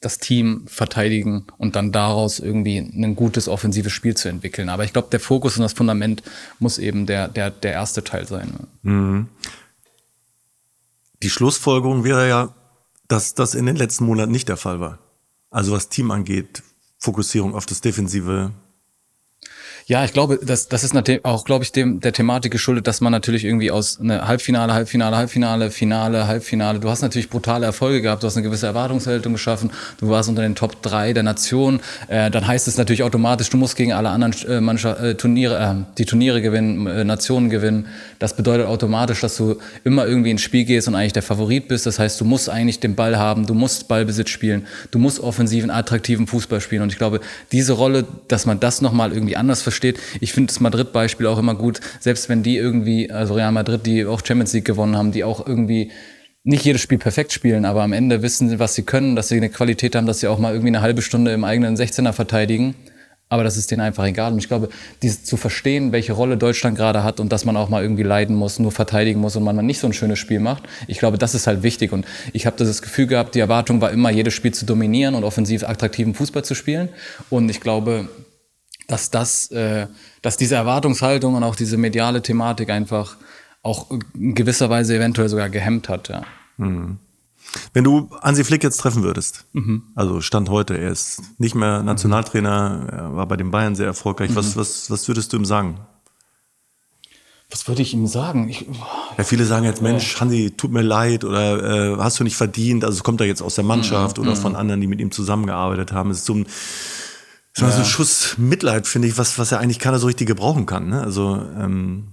[0.00, 4.70] das Team verteidigen und dann daraus irgendwie ein gutes offensives Spiel zu entwickeln.
[4.70, 6.22] Aber ich glaube, der Fokus und das Fundament
[6.58, 8.50] muss eben der, der, der erste Teil sein.
[8.82, 9.28] Mhm.
[11.22, 12.54] Die Schlussfolgerung wäre ja,
[13.10, 15.00] dass das in den letzten Monaten nicht der Fall war.
[15.50, 16.62] Also was Team angeht,
[16.98, 18.52] Fokussierung auf das Defensive,
[19.90, 23.00] ja, ich glaube, das, das ist natürlich auch, glaube ich, dem, der Thematik geschuldet, dass
[23.00, 28.00] man natürlich irgendwie aus eine Halbfinale, Halbfinale, Halbfinale, Finale, Halbfinale, du hast natürlich brutale Erfolge
[28.00, 31.80] gehabt, du hast eine gewisse Erwartungshaltung geschaffen, du warst unter den Top 3 der Nation,
[32.06, 35.58] äh, dann heißt es natürlich automatisch, du musst gegen alle anderen äh, Mannschaft, äh, Turniere,
[35.58, 37.88] äh, die Turniere gewinnen, äh, Nationen gewinnen.
[38.20, 41.86] Das bedeutet automatisch, dass du immer irgendwie ins Spiel gehst und eigentlich der Favorit bist.
[41.86, 45.68] Das heißt, du musst eigentlich den Ball haben, du musst Ballbesitz spielen, du musst offensiven,
[45.68, 46.82] attraktiven Fußball spielen.
[46.82, 47.18] Und ich glaube,
[47.50, 49.98] diese Rolle, dass man das nochmal irgendwie anders versteht, steht.
[50.20, 54.04] Ich finde das Madrid-Beispiel auch immer gut, selbst wenn die irgendwie, also Real Madrid, die
[54.04, 55.90] auch Champions League gewonnen haben, die auch irgendwie
[56.44, 59.50] nicht jedes Spiel perfekt spielen, aber am Ende wissen, was sie können, dass sie eine
[59.50, 62.74] Qualität haben, dass sie auch mal irgendwie eine halbe Stunde im eigenen 16er verteidigen.
[63.32, 64.32] Aber das ist denen einfach egal.
[64.32, 64.70] Und ich glaube,
[65.02, 68.34] dieses zu verstehen, welche Rolle Deutschland gerade hat und dass man auch mal irgendwie leiden
[68.34, 71.36] muss, nur verteidigen muss und man nicht so ein schönes Spiel macht, ich glaube, das
[71.36, 71.92] ist halt wichtig.
[71.92, 75.22] Und ich habe das Gefühl gehabt, die Erwartung war immer, jedes Spiel zu dominieren und
[75.22, 76.88] offensiv attraktiven Fußball zu spielen.
[77.28, 78.08] Und ich glaube,
[78.90, 79.86] dass das, äh,
[80.22, 83.16] dass diese Erwartungshaltung und auch diese mediale Thematik einfach
[83.62, 86.22] auch in gewisser Weise eventuell sogar gehemmt hat, ja.
[86.56, 86.98] Mhm.
[87.72, 89.82] Wenn du Hansi Flick jetzt treffen würdest, mhm.
[89.94, 94.30] also Stand heute, er ist nicht mehr Nationaltrainer, er war bei den Bayern sehr erfolgreich.
[94.30, 94.36] Mhm.
[94.36, 95.80] Was, was, was würdest du ihm sagen?
[97.50, 98.48] Was würde ich ihm sagen?
[98.48, 98.66] Ich,
[99.18, 102.84] ja, viele sagen jetzt, Mensch, Hansi, tut mir leid oder äh, hast du nicht verdient.
[102.84, 104.24] Also kommt er jetzt aus der Mannschaft mhm.
[104.24, 104.40] oder mhm.
[104.40, 106.10] von anderen, die mit ihm zusammengearbeitet haben.
[106.10, 106.46] Es ist so ein
[107.54, 107.76] das war ja.
[107.76, 110.88] so ein Schuss Mitleid, finde ich, was, was ja eigentlich keiner so richtig gebrauchen kann.
[110.88, 111.02] Ne?
[111.02, 112.12] Also, ähm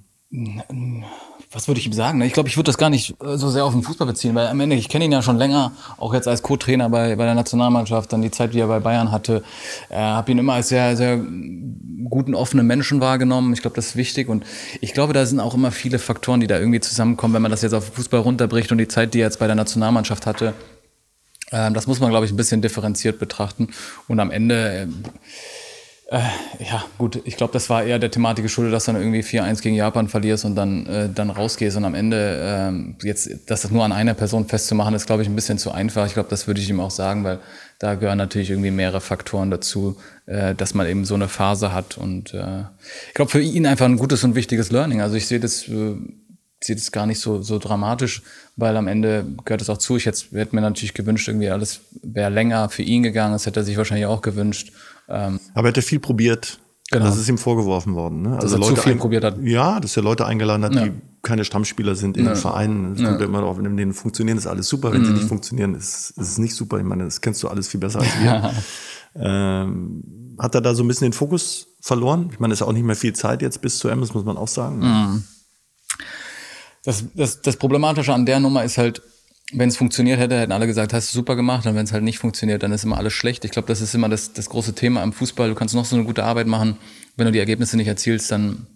[1.51, 2.21] was würde ich ihm sagen?
[2.21, 4.47] Ich glaube, ich würde das gar nicht äh, so sehr auf den Fußball beziehen, weil
[4.47, 7.35] am Ende, ich kenne ihn ja schon länger, auch jetzt als Co-Trainer bei, bei der
[7.35, 9.43] Nationalmannschaft, dann die Zeit, die er bei Bayern hatte.
[9.89, 13.53] Äh, habe ihn immer als sehr, sehr guten, offenen Menschen wahrgenommen.
[13.53, 14.45] Ich glaube, das ist wichtig und
[14.81, 17.61] ich glaube, da sind auch immer viele Faktoren, die da irgendwie zusammenkommen, wenn man das
[17.61, 20.53] jetzt auf Fußball runterbricht und die Zeit, die er jetzt bei der Nationalmannschaft hatte
[21.52, 23.70] das muss man, glaube ich, ein bisschen differenziert betrachten.
[24.08, 24.88] Und am Ende,
[26.10, 26.20] äh, äh,
[26.60, 29.62] ja, gut, ich glaube, das war eher der Thematik geschuldet, dass du dann irgendwie 4-1
[29.62, 31.76] gegen Japan verlierst und dann, äh, dann rausgehst.
[31.76, 35.36] Und am Ende, äh, jetzt das nur an einer Person festzumachen, ist, glaube ich, ein
[35.36, 36.06] bisschen zu einfach.
[36.06, 37.39] Ich glaube, das würde ich ihm auch sagen, weil
[37.80, 41.98] da gehören natürlich irgendwie mehrere Faktoren dazu, äh, dass man eben so eine Phase hat.
[41.98, 42.62] Und äh,
[43.08, 45.02] ich glaube, für ihn einfach ein gutes und wichtiges Learning.
[45.02, 45.70] Also ich sehe das.
[46.60, 48.24] Sieht es gar nicht so, so dramatisch,
[48.55, 49.95] weil am Ende gehört es auch zu.
[49.95, 53.34] Ich hätte, hätte mir natürlich gewünscht, irgendwie alles wäre länger für ihn gegangen.
[53.34, 54.72] Das hätte er sich wahrscheinlich auch gewünscht.
[55.08, 56.60] Ähm, Aber er hätte viel probiert.
[56.89, 57.05] Genau.
[57.05, 58.24] Das ist ihm vorgeworfen worden.
[58.24, 58.30] Ne?
[58.36, 59.38] Also dass er Leute zu viel probiert hat.
[59.43, 60.86] Ja, dass er Leute eingeladen hat, ja.
[60.86, 62.32] die keine Stammspieler sind in ja.
[62.32, 62.93] den Vereinen.
[62.93, 63.10] Es ja.
[63.10, 64.93] kommt ja immer darauf, wenn denen funktionieren, ist alles super.
[64.93, 65.05] Wenn mhm.
[65.05, 66.78] sie nicht funktionieren, ist, ist es nicht super.
[66.78, 68.51] Ich meine, das kennst du alles viel besser als wir.
[69.16, 72.30] ähm, hat er da so ein bisschen den Fokus verloren?
[72.32, 74.24] Ich meine, es ist auch nicht mehr viel Zeit jetzt bis zu M, das muss
[74.24, 74.80] man auch sagen.
[74.80, 75.24] Mhm
[76.88, 79.01] das, das, das Problematische an der Nummer ist halt,
[79.51, 81.65] wenn es funktioniert hätte, hätten alle gesagt, hast du super gemacht.
[81.65, 83.43] Und wenn es halt nicht funktioniert, dann ist immer alles schlecht.
[83.43, 85.49] Ich glaube, das ist immer das, das große Thema am Fußball.
[85.49, 86.77] Du kannst noch so eine gute Arbeit machen.
[87.17, 88.67] Wenn du die Ergebnisse nicht erzielst, dann,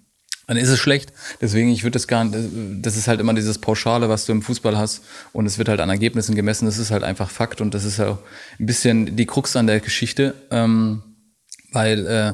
[0.46, 1.14] dann ist es schlecht.
[1.40, 2.38] Deswegen, ich würde das gar nicht,
[2.82, 5.04] das ist halt immer dieses Pauschale, was du im Fußball hast.
[5.32, 6.66] Und es wird halt an Ergebnissen gemessen.
[6.66, 7.62] Das ist halt einfach Fakt.
[7.62, 8.18] Und das ist auch
[8.60, 10.34] ein bisschen die Krux an der Geschichte.
[10.52, 11.02] Ähm,
[11.72, 12.34] weil, äh,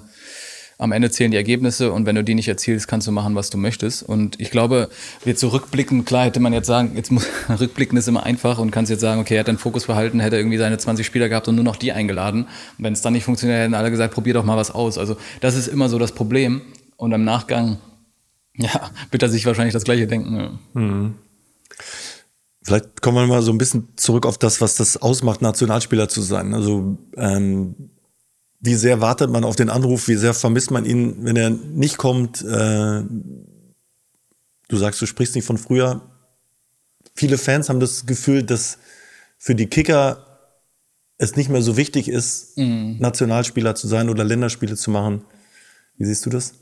[0.80, 3.49] am Ende zählen die Ergebnisse und wenn du die nicht erzielst, kannst du machen, was
[3.49, 4.03] du möchtest.
[4.03, 4.89] Und ich glaube,
[5.23, 7.25] wir zurückblicken, klar hätte man jetzt sagen, jetzt muss
[7.59, 10.38] rückblicken ist immer einfach und kannst jetzt sagen, okay, er hat den Fokus verhalten, hätte
[10.38, 12.47] irgendwie seine 20 Spieler gehabt und nur noch die eingeladen.
[12.78, 14.99] Wenn es dann nicht funktioniert, hätten alle gesagt, probier doch mal was aus.
[14.99, 16.61] Also das ist immer so das Problem.
[16.95, 17.78] Und im Nachgang,
[18.55, 20.36] ja, wird er sich wahrscheinlich das Gleiche denken.
[20.36, 20.51] Ja.
[20.73, 21.15] Mhm.
[22.61, 26.21] Vielleicht kommen wir mal so ein bisschen zurück auf das, was das ausmacht, Nationalspieler zu
[26.21, 26.53] sein.
[26.53, 27.75] Also ähm,
[28.68, 31.97] wie sehr wartet man auf den Anruf, wie sehr vermisst man ihn, wenn er nicht
[31.97, 32.41] kommt.
[32.41, 33.03] Äh,
[34.68, 36.01] du sagst, du sprichst nicht von früher.
[37.15, 38.78] Viele Fans haben das Gefühl, dass
[39.38, 40.26] für die Kicker
[41.18, 42.97] es nicht mehr so wichtig ist, mhm.
[42.99, 45.24] Nationalspieler zu sein oder Länderspiele zu machen.
[45.95, 46.55] Wie siehst du das?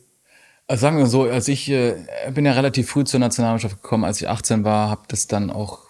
[0.68, 1.95] Also sagen wir so, als ich äh,
[2.36, 5.85] bin ja relativ früh zur Nationalmannschaft gekommen, als ich 18 war, habe das dann auch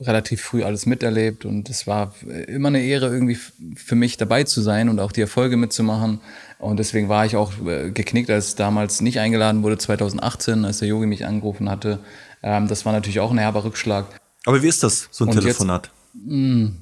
[0.00, 2.14] relativ früh alles miterlebt und es war
[2.46, 3.38] immer eine Ehre irgendwie
[3.76, 6.20] für mich dabei zu sein und auch die Erfolge mitzumachen
[6.58, 10.88] und deswegen war ich auch äh, geknickt, als damals nicht eingeladen wurde 2018, als der
[10.88, 11.98] Yogi mich angerufen hatte.
[12.42, 14.06] Ähm, das war natürlich auch ein herber Rückschlag.
[14.44, 15.90] Aber wie ist das so ein und Telefonat?
[16.14, 16.76] Jetzt, hm,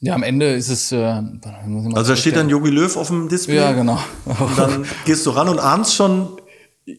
[0.00, 0.92] Ja, am Ende ist es.
[0.92, 3.56] Äh, also da steht dann Yogi Löw auf dem Display.
[3.56, 3.98] Ja, genau.
[4.24, 6.38] Und dann gehst du ran und abends schon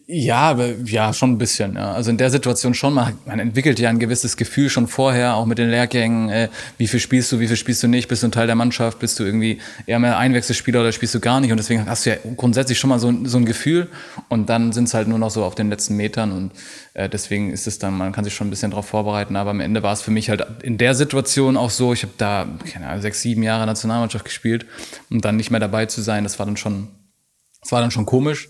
[0.06, 1.76] ja, aber, ja, schon ein bisschen.
[1.76, 1.94] Ja.
[1.94, 2.94] Also in der Situation schon.
[2.94, 6.30] Man, man entwickelt ja ein gewisses Gefühl schon vorher, auch mit den Lehrgängen.
[6.30, 8.10] Äh, wie viel spielst du, wie viel spielst du nicht?
[8.10, 9.00] Bist du ein Teil der Mannschaft?
[9.00, 11.52] Bist du irgendwie eher mehr Einwechselspieler oder spielst du gar nicht?
[11.52, 13.88] Und deswegen hast du ja grundsätzlich schon mal so, so ein Gefühl.
[14.28, 16.34] Und dann sind es halt nur noch so auf den letzten Metern.
[16.34, 16.52] Und
[16.94, 19.38] äh, deswegen ist es dann, man kann sich schon ein bisschen darauf vorbereiten.
[19.38, 21.94] Aber am Ende war es für mich halt in der Situation auch so.
[21.94, 24.66] Ich habe da keine Ahnung, sechs, sieben Jahre Nationalmannschaft gespielt
[25.10, 26.90] und dann nicht mehr dabei zu sein, das war dann schon,
[27.62, 28.50] das war dann schon komisch.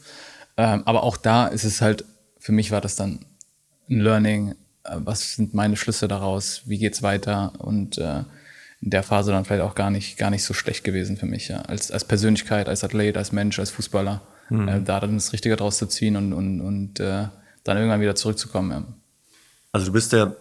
[0.57, 2.03] Ähm, aber auch da ist es halt,
[2.39, 3.25] für mich war das dann
[3.89, 4.51] ein Learning.
[4.83, 6.63] Äh, was sind meine Schlüsse daraus?
[6.65, 7.53] Wie geht's weiter?
[7.59, 8.23] Und äh,
[8.81, 11.47] in der Phase dann vielleicht auch gar nicht, gar nicht so schlecht gewesen für mich,
[11.47, 11.61] ja.
[11.61, 14.21] Als, als Persönlichkeit, als Athlet, als Mensch, als Fußballer.
[14.49, 14.67] Mhm.
[14.67, 17.27] Äh, da dann das Richtige draus zu ziehen und, und, und äh,
[17.63, 18.71] dann irgendwann wieder zurückzukommen.
[18.71, 18.83] Ja.
[19.71, 20.33] Also du bist ja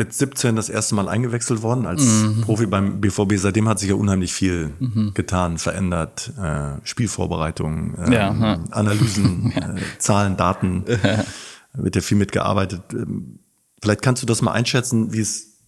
[0.00, 2.40] mit 17 das erste Mal eingewechselt worden als mhm.
[2.40, 3.34] Profi beim BVB.
[3.36, 5.12] Seitdem hat sich ja unheimlich viel mhm.
[5.12, 6.32] getan, verändert.
[6.42, 8.30] Äh, Spielvorbereitung, äh, ja,
[8.70, 9.74] Analysen, ja.
[9.74, 10.86] Äh, Zahlen, Daten.
[11.74, 12.80] wird ja viel mitgearbeitet.
[12.94, 13.40] Ähm,
[13.82, 15.58] vielleicht kannst du das mal einschätzen, wie es,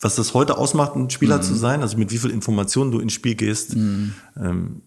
[0.00, 1.42] was das heute ausmacht, ein Spieler mhm.
[1.42, 3.74] zu sein, also mit wie viel Informationen du ins Spiel gehst.
[3.74, 4.14] Mhm.
[4.40, 4.82] Ähm,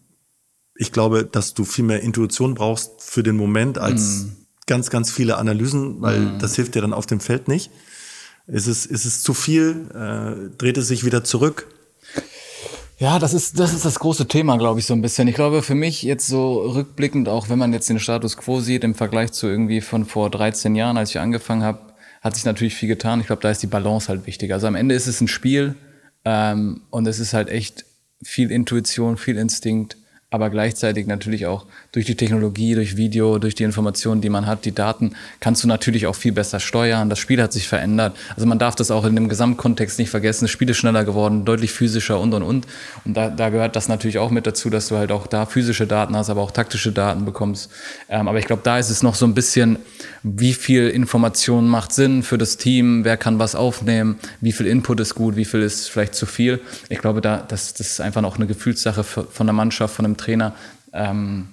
[0.76, 4.32] ich glaube, dass du viel mehr Intuition brauchst für den Moment als mhm.
[4.65, 6.39] ganz, ganz viele Analysen, weil mhm.
[6.39, 7.69] das hilft dir dann auf dem Feld nicht.
[8.48, 9.88] Ist es, ist es zu viel?
[9.94, 11.68] Äh, dreht es sich wieder zurück?
[12.98, 15.28] Ja, das ist, das ist das große Thema, glaube ich, so ein bisschen.
[15.28, 18.84] Ich glaube, für mich jetzt so rückblickend, auch wenn man jetzt den Status quo sieht,
[18.84, 22.76] im Vergleich zu irgendwie von vor 13 Jahren, als ich angefangen habe, hat sich natürlich
[22.76, 23.20] viel getan.
[23.20, 24.54] Ich glaube, da ist die Balance halt wichtig.
[24.54, 25.76] Also am Ende ist es ein Spiel
[26.26, 27.86] ähm, und es ist halt echt
[28.24, 29.98] viel Intuition, viel Instinkt
[30.34, 34.64] aber gleichzeitig natürlich auch durch die Technologie, durch Video, durch die Informationen, die man hat,
[34.64, 35.12] die Daten,
[35.42, 37.10] kannst du natürlich auch viel besser steuern.
[37.10, 38.16] Das Spiel hat sich verändert.
[38.34, 40.46] Also man darf das auch in dem Gesamtkontext nicht vergessen.
[40.46, 42.66] Das Spiel ist schneller geworden, deutlich physischer und und und.
[43.04, 45.86] Und da, da gehört das natürlich auch mit dazu, dass du halt auch da physische
[45.86, 47.70] Daten hast, aber auch taktische Daten bekommst.
[48.08, 49.80] Ähm, aber ich glaube, da ist es noch so ein bisschen,
[50.24, 55.02] wie viel Information macht Sinn für das Team, wer kann was aufnehmen, wie viel Input
[55.02, 56.62] ist gut, wie viel ist vielleicht zu viel.
[56.88, 60.16] Ich glaube, da, das, das ist einfach noch eine Gefühlssache von der Mannschaft, von einem
[60.22, 60.53] Trainer.
[60.93, 61.49] Ähm,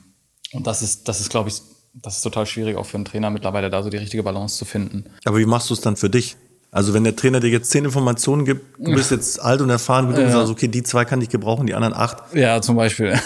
[0.53, 1.61] und das ist, das ist, glaube ich,
[1.95, 4.65] das ist total schwierig auch für einen Trainer mittlerweile da so die richtige Balance zu
[4.65, 5.05] finden.
[5.25, 6.37] Aber wie machst du es dann für dich?
[6.71, 10.15] Also wenn der Trainer dir jetzt zehn Informationen gibt, du bist jetzt alt und erfahren,
[10.15, 10.31] du ja.
[10.31, 12.19] sagst, okay, die zwei kann ich gebrauchen, die anderen acht.
[12.35, 13.19] Ja, zum Beispiel.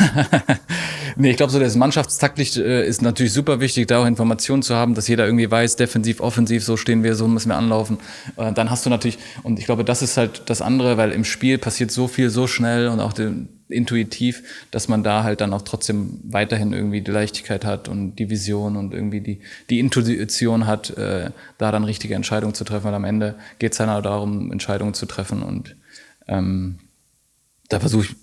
[1.17, 4.77] nee, ich glaube so, das Mannschaftstaktisch äh, ist natürlich super wichtig, da auch Informationen zu
[4.77, 7.99] haben, dass jeder irgendwie weiß, defensiv, offensiv, so stehen wir, so müssen wir anlaufen.
[8.37, 11.25] Äh, dann hast du natürlich, und ich glaube, das ist halt das andere, weil im
[11.25, 15.53] Spiel passiert so viel so schnell und auch die, intuitiv, dass man da halt dann
[15.53, 19.41] auch trotzdem weiterhin irgendwie die Leichtigkeit hat und die Vision und irgendwie die,
[19.71, 22.85] die Intuition hat, äh, da dann richtige Entscheidungen zu treffen.
[22.85, 25.77] Weil am Ende geht es dann halt darum, Entscheidungen zu treffen und
[26.29, 26.79] ähm,
[27.69, 28.17] da versuche ich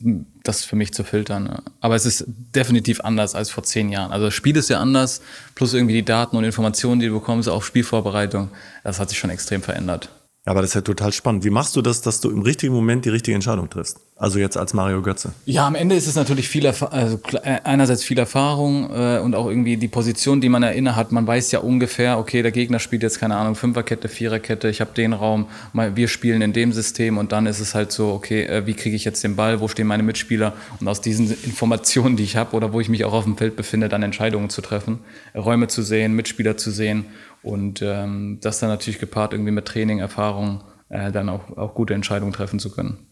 [0.44, 1.64] das für mich zu filtern.
[1.82, 4.12] Aber es ist definitiv anders als vor zehn Jahren.
[4.12, 5.22] Also das Spiel ist ja anders,
[5.56, 8.50] plus irgendwie die Daten und Informationen, die du bekommst, auch Spielvorbereitung,
[8.84, 10.10] das hat sich schon extrem verändert.
[10.46, 11.44] Aber das ist ja total spannend.
[11.44, 14.00] Wie machst du das, dass du im richtigen Moment die richtige Entscheidung triffst?
[14.16, 15.34] Also jetzt als Mario Götze.
[15.46, 19.36] Ja, am Ende ist es natürlich viel, Erf also äh, einerseits viel Erfahrung äh, und
[19.36, 21.12] auch irgendwie die Position, die man inne hat.
[21.12, 24.70] Man weiß ja ungefähr, okay, der Gegner spielt jetzt keine Ahnung Fünferkette, Viererkette.
[24.70, 28.12] Ich habe den Raum, wir spielen in dem System und dann ist es halt so,
[28.12, 29.60] okay, äh, wie kriege ich jetzt den Ball?
[29.60, 30.54] Wo stehen meine Mitspieler?
[30.80, 33.56] Und aus diesen Informationen, die ich habe oder wo ich mich auch auf dem Feld
[33.56, 35.00] befinde, dann Entscheidungen zu treffen,
[35.36, 37.06] Räume zu sehen, Mitspieler zu sehen
[37.44, 41.94] und ähm, das dann natürlich gepaart irgendwie mit Training, Erfahrung, äh, dann auch, auch gute
[41.94, 43.08] Entscheidungen treffen zu können.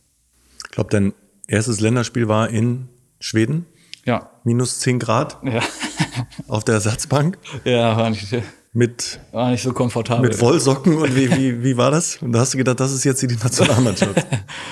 [0.65, 1.13] Ich glaube, dein
[1.47, 3.65] erstes Länderspiel war in Schweden.
[4.05, 4.29] Ja.
[4.43, 5.37] Minus 10 Grad.
[5.43, 5.61] Ja.
[6.47, 7.37] auf der Ersatzbank.
[7.63, 8.35] Ja, war nicht,
[8.73, 10.29] mit, war nicht so komfortabel.
[10.29, 12.21] Mit Wollsocken und wie, wie, wie war das?
[12.21, 14.25] Und da hast du gedacht, das ist jetzt die Nationalmannschaft.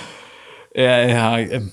[0.76, 1.38] ja, ja.
[1.40, 1.72] Ähm,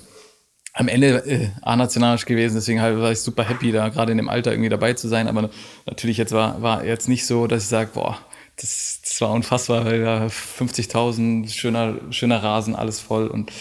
[0.74, 4.28] am Ende äh, A-nationalisch gewesen, deswegen halt war ich super happy, da gerade in dem
[4.28, 5.28] Alter irgendwie dabei zu sein.
[5.28, 5.50] Aber
[5.86, 8.18] natürlich jetzt war, war jetzt nicht so, dass ich sage, boah,
[8.56, 13.26] das, das war unfassbar, weil da 50.000, schöner, schöner Rasen, alles voll.
[13.26, 13.52] Und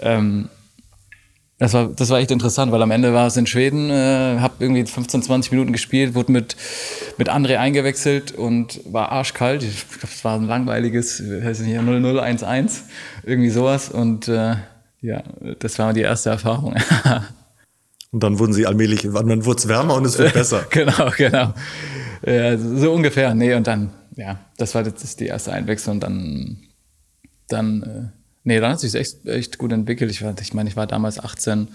[0.00, 0.48] ähm,
[1.58, 4.54] das war, das war echt interessant, weil am Ende war es in Schweden, äh, habe
[4.58, 6.56] irgendwie 15, 20 Minuten gespielt, wurde mit,
[7.18, 9.62] mit André eingewechselt und war arschkalt.
[9.62, 12.80] Ich glaube, es war ein langweiliges, weiß nicht, 0-0-1-1,
[13.22, 13.90] irgendwie sowas.
[13.90, 14.56] Und äh,
[15.02, 15.22] ja,
[15.58, 16.74] das war die erste Erfahrung.
[18.12, 20.64] und dann wurden sie allmählich, dann wurde es wärmer und es wird besser.
[20.70, 21.52] genau, genau.
[22.24, 23.34] Ja, so ungefähr.
[23.34, 26.56] Nee, und dann, ja, das war jetzt die erste Einwechslung und dann,
[27.48, 30.10] dann, äh, nee, dann hat sich echt, echt gut entwickelt.
[30.10, 31.68] Ich, war, ich meine, ich war damals 18,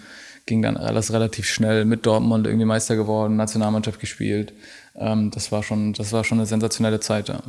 [0.45, 4.53] ging dann alles relativ schnell mit Dortmund irgendwie Meister geworden, Nationalmannschaft gespielt.
[4.95, 7.41] Ähm, das war schon, das war schon eine sensationelle Zeit, ja.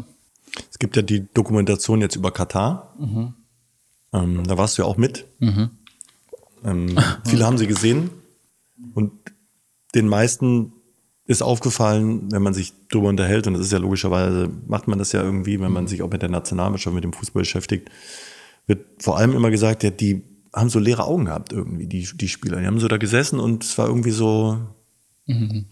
[0.71, 2.95] Es gibt ja die Dokumentation jetzt über Katar.
[2.99, 3.35] Mhm.
[4.13, 5.27] Ähm, da warst du ja auch mit.
[5.39, 5.71] Mhm.
[6.65, 8.11] Ähm, viele haben sie gesehen
[8.95, 9.13] und
[9.95, 10.73] den meisten
[11.27, 15.13] ist aufgefallen, wenn man sich darüber unterhält, und das ist ja logischerweise, macht man das
[15.13, 17.91] ja irgendwie, wenn man sich auch mit der Nationalmannschaft, mit dem Fußball beschäftigt,
[18.67, 20.23] wird vor allem immer gesagt, ja, die
[20.55, 22.61] haben so leere Augen gehabt irgendwie, die, die Spieler.
[22.61, 24.59] Die haben so da gesessen und es war irgendwie so
[25.27, 25.67] mhm.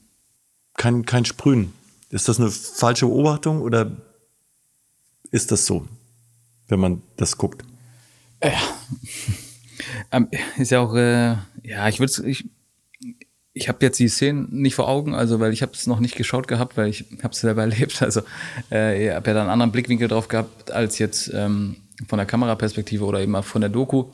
[0.74, 1.72] kein, kein Sprühen.
[2.10, 3.96] Ist das eine falsche Beobachtung oder
[5.30, 5.86] ist das so,
[6.68, 7.64] wenn man das guckt?
[8.42, 8.52] Ja.
[10.12, 10.28] Ähm,
[10.58, 12.44] ist ja auch, äh, ja, ich würde ich,
[13.52, 16.16] ich habe jetzt die Szenen nicht vor Augen, also weil ich habe es noch nicht
[16.16, 18.02] geschaut gehabt, weil ich habe es selber erlebt.
[18.02, 18.22] Also
[18.70, 21.76] äh, ich habe ja da einen anderen Blickwinkel drauf gehabt als jetzt ähm,
[22.06, 24.06] von der Kameraperspektive oder eben von der Doku.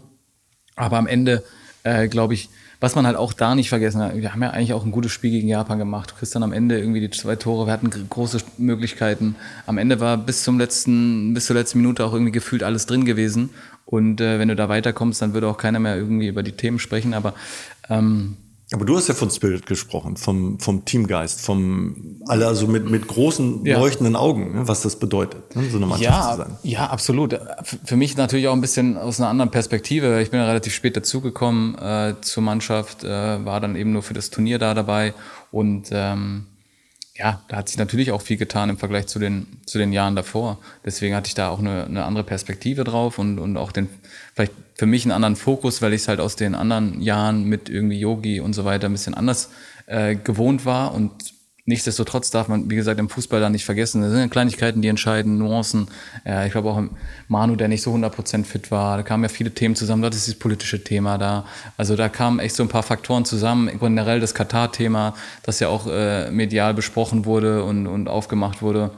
[0.77, 1.43] Aber am Ende,
[1.83, 2.49] äh, glaube ich,
[2.83, 5.13] was man halt auch da nicht vergessen hat, wir haben ja eigentlich auch ein gutes
[5.13, 6.11] Spiel gegen Japan gemacht.
[6.11, 9.37] Du kriegst dann am Ende irgendwie die zwei Tore, wir hatten große Möglichkeiten.
[9.67, 13.05] Am Ende war bis zum letzten, bis zur letzten Minute auch irgendwie gefühlt alles drin
[13.05, 13.51] gewesen.
[13.93, 16.79] Und äh, wenn du da weiterkommst, dann würde auch keiner mehr irgendwie über die Themen
[16.79, 17.13] sprechen.
[17.13, 17.35] Aber
[17.91, 18.39] ähm,
[18.73, 23.07] aber du hast ja von Spirit gesprochen, vom, vom Teamgeist, vom alle also mit, mit
[23.07, 23.79] großen ja.
[23.79, 26.57] leuchtenden Augen, ne, was das bedeutet, ne, so eine Mannschaft ja, zu sein.
[26.63, 27.39] Ja, absolut.
[27.85, 30.23] Für mich natürlich auch ein bisschen aus einer anderen Perspektive.
[30.23, 34.15] Ich bin ja relativ spät dazugekommen äh, zur Mannschaft, äh, war dann eben nur für
[34.15, 35.13] das Turnier da dabei
[35.51, 36.47] und ähm,
[37.15, 40.17] ja, da hat sich natürlich auch viel getan im Vergleich zu den, zu den Jahren
[40.17, 40.59] davor.
[40.85, 43.89] Deswegen hatte ich da auch eine, eine andere Perspektive drauf und, und auch den,
[44.35, 47.69] vielleicht für mich einen anderen Fokus, weil ich es halt aus den anderen Jahren mit
[47.69, 49.51] irgendwie Yogi und so weiter ein bisschen anders
[49.87, 51.32] äh, gewohnt war und
[51.65, 54.03] Nichtsdestotrotz darf man, wie gesagt, im Fußball da nicht vergessen.
[54.03, 55.87] Das sind Kleinigkeiten, die entscheiden, Nuancen.
[56.27, 56.83] Äh, ich glaube auch
[57.29, 58.97] Manu, der nicht so 100% fit war.
[58.97, 60.03] Da kamen ja viele Themen zusammen.
[60.03, 61.47] Dort ist dieses politische Thema da.
[61.77, 63.71] Also da kamen echt so ein paar Faktoren zusammen.
[63.79, 68.91] Generell das Katar-Thema, das ja auch äh, medial besprochen wurde und, und aufgemacht wurde.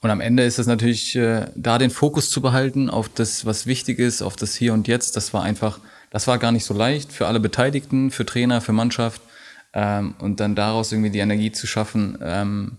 [0.00, 3.66] Und am Ende ist es natürlich, äh, da den Fokus zu behalten auf das, was
[3.66, 5.14] wichtig ist, auf das Hier und Jetzt.
[5.14, 5.78] Das war einfach,
[6.10, 9.22] das war gar nicht so leicht für alle Beteiligten, für Trainer, für Mannschaft
[9.76, 12.78] ähm, und dann daraus irgendwie die Energie zu schaffen, ähm,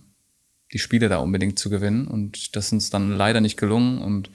[0.74, 2.08] die Spiele da unbedingt zu gewinnen.
[2.08, 4.32] Und das ist uns dann leider nicht gelungen und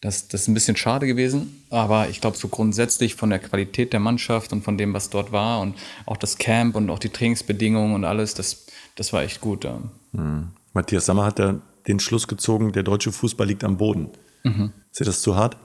[0.00, 3.92] das, das ist ein bisschen schade gewesen, aber ich glaube, so grundsätzlich von der Qualität
[3.92, 7.08] der Mannschaft und von dem, was dort war und auch das Camp und auch die
[7.08, 9.64] Trainingsbedingungen und alles, das, das war echt gut.
[9.64, 9.80] Ja.
[10.12, 10.48] Mhm.
[10.74, 14.10] Matthias Sammer hat ja den Schluss gezogen, der deutsche Fußball liegt am Boden.
[14.42, 14.72] Mhm.
[14.90, 15.56] Ist dir das zu hart?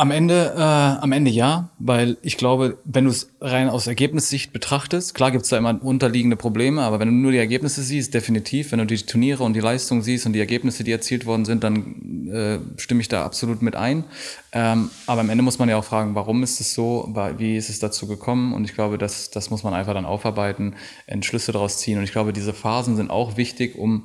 [0.00, 4.50] Am Ende, äh, am Ende ja, weil ich glaube, wenn du es rein aus Ergebnissicht
[4.50, 8.14] betrachtest, klar gibt es da immer unterliegende Probleme, aber wenn du nur die Ergebnisse siehst,
[8.14, 11.44] definitiv, wenn du die Turniere und die Leistung siehst und die Ergebnisse, die erzielt worden
[11.44, 14.04] sind, dann äh, stimme ich da absolut mit ein.
[14.52, 17.68] Ähm, aber am Ende muss man ja auch fragen, warum ist es so, wie ist
[17.68, 18.54] es dazu gekommen?
[18.54, 20.76] Und ich glaube, das, das muss man einfach dann aufarbeiten,
[21.08, 21.98] Entschlüsse daraus ziehen.
[21.98, 24.04] Und ich glaube, diese Phasen sind auch wichtig, um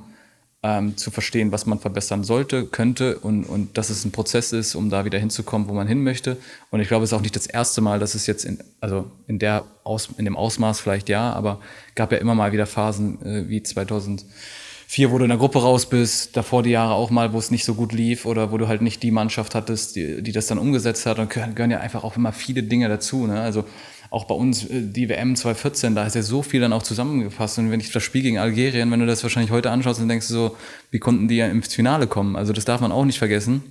[0.66, 4.74] ähm, zu verstehen, was man verbessern sollte, könnte und, und dass es ein Prozess ist,
[4.74, 6.38] um da wieder hinzukommen, wo man hin möchte.
[6.70, 9.08] Und ich glaube, es ist auch nicht das erste Mal, dass es jetzt in, also
[9.28, 11.60] in, der Aus, in dem Ausmaß vielleicht ja, aber
[11.94, 15.88] gab ja immer mal wieder Phasen äh, wie 2004, wo du in der Gruppe raus
[15.88, 18.66] bist, davor die Jahre auch mal, wo es nicht so gut lief oder wo du
[18.66, 21.20] halt nicht die Mannschaft hattest, die, die das dann umgesetzt hat.
[21.20, 23.28] Und gehören, gehören ja einfach auch immer viele Dinge dazu.
[23.28, 23.40] Ne?
[23.40, 23.64] Also
[24.10, 27.58] auch bei uns äh, die WM 2014, da ist ja so viel dann auch zusammengefasst.
[27.58, 30.28] Und wenn ich das Spiel gegen Algerien, wenn du das wahrscheinlich heute anschaust, dann denkst
[30.28, 30.56] du so,
[30.90, 32.36] wie konnten die ja ins Finale kommen?
[32.36, 33.62] Also das darf man auch nicht vergessen.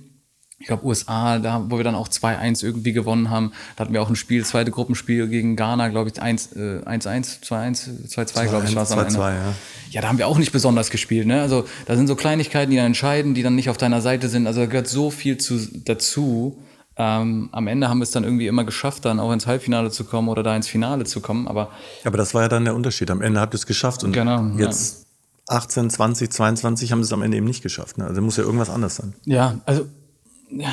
[0.58, 4.00] Ich glaube, USA, da, wo wir dann auch 2-1 irgendwie gewonnen haben, da hatten wir
[4.00, 8.84] auch ein Spiel, zweite Gruppenspiel gegen Ghana, glaube ich, 1-1, 2-1, 2-2, glaube ich, war
[8.84, 9.18] es am Ende.
[9.18, 9.54] Ja.
[9.90, 11.26] ja, da haben wir auch nicht besonders gespielt.
[11.26, 11.42] Ne?
[11.42, 14.46] Also da sind so Kleinigkeiten, die dann entscheiden, die dann nicht auf deiner Seite sind.
[14.46, 16.56] Also da gehört so viel zu, dazu.
[16.98, 20.04] Ähm, am Ende haben wir es dann irgendwie immer geschafft, dann auch ins Halbfinale zu
[20.04, 21.46] kommen oder da ins Finale zu kommen.
[21.46, 21.70] Aber,
[22.04, 23.10] aber das war ja dann der Unterschied.
[23.10, 25.06] Am Ende habt ihr es geschafft und genau, jetzt
[25.50, 25.56] ja.
[25.56, 27.98] 18, 20, 22 haben sie es am Ende eben nicht geschafft.
[27.98, 28.06] Ne?
[28.06, 29.14] Also muss ja irgendwas anders sein.
[29.26, 29.86] Ja, also
[30.50, 30.72] ja,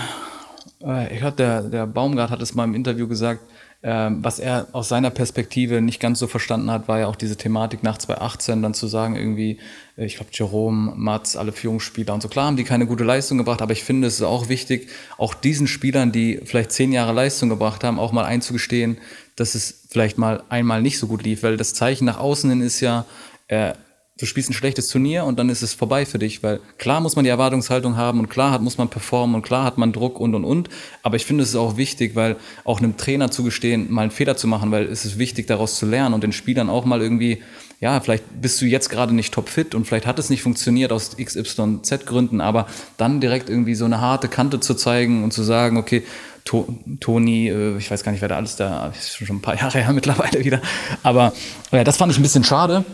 [0.83, 3.41] ich hatte der, der Baumgart hat es mal im Interview gesagt,
[3.85, 7.35] ähm, was er aus seiner Perspektive nicht ganz so verstanden hat, war ja auch diese
[7.35, 9.59] Thematik nach 2018 dann zu sagen, irgendwie,
[9.97, 12.29] äh, ich glaube, Jerome, Mats, alle Führungsspieler und so.
[12.29, 15.33] Klar haben die keine gute Leistung gebracht, aber ich finde, es ist auch wichtig, auch
[15.33, 18.99] diesen Spielern, die vielleicht zehn Jahre Leistung gebracht haben, auch mal einzugestehen,
[19.35, 22.61] dass es vielleicht mal einmal nicht so gut lief, weil das Zeichen nach außen hin
[22.61, 23.05] ist ja,
[23.49, 23.73] äh,
[24.19, 27.15] du spielst ein schlechtes Turnier und dann ist es vorbei für dich, weil klar muss
[27.15, 30.19] man die Erwartungshaltung haben und klar hat, muss man performen und klar hat man Druck
[30.19, 30.69] und und und,
[31.01, 34.37] aber ich finde es ist auch wichtig, weil auch einem Trainer zugestehen, mal einen Fehler
[34.37, 37.41] zu machen, weil es ist wichtig daraus zu lernen und den Spielern auch mal irgendwie,
[37.79, 41.17] ja, vielleicht bist du jetzt gerade nicht topfit und vielleicht hat es nicht funktioniert aus
[41.17, 45.77] XYZ Gründen, aber dann direkt irgendwie so eine harte Kante zu zeigen und zu sagen,
[45.77, 46.03] okay,
[46.45, 49.79] Toni, äh, ich weiß gar nicht, wer da alles da, ist schon ein paar Jahre
[49.79, 50.61] her mittlerweile wieder,
[51.01, 51.33] aber
[51.71, 52.85] ja, das fand ich ein bisschen schade.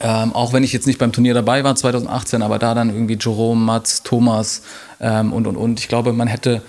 [0.00, 3.18] Ähm, auch wenn ich jetzt nicht beim Turnier dabei war 2018, aber da dann irgendwie
[3.20, 4.62] Jerome, Mats, Thomas
[5.00, 5.80] ähm, und und und.
[5.80, 6.62] Ich glaube, man hätte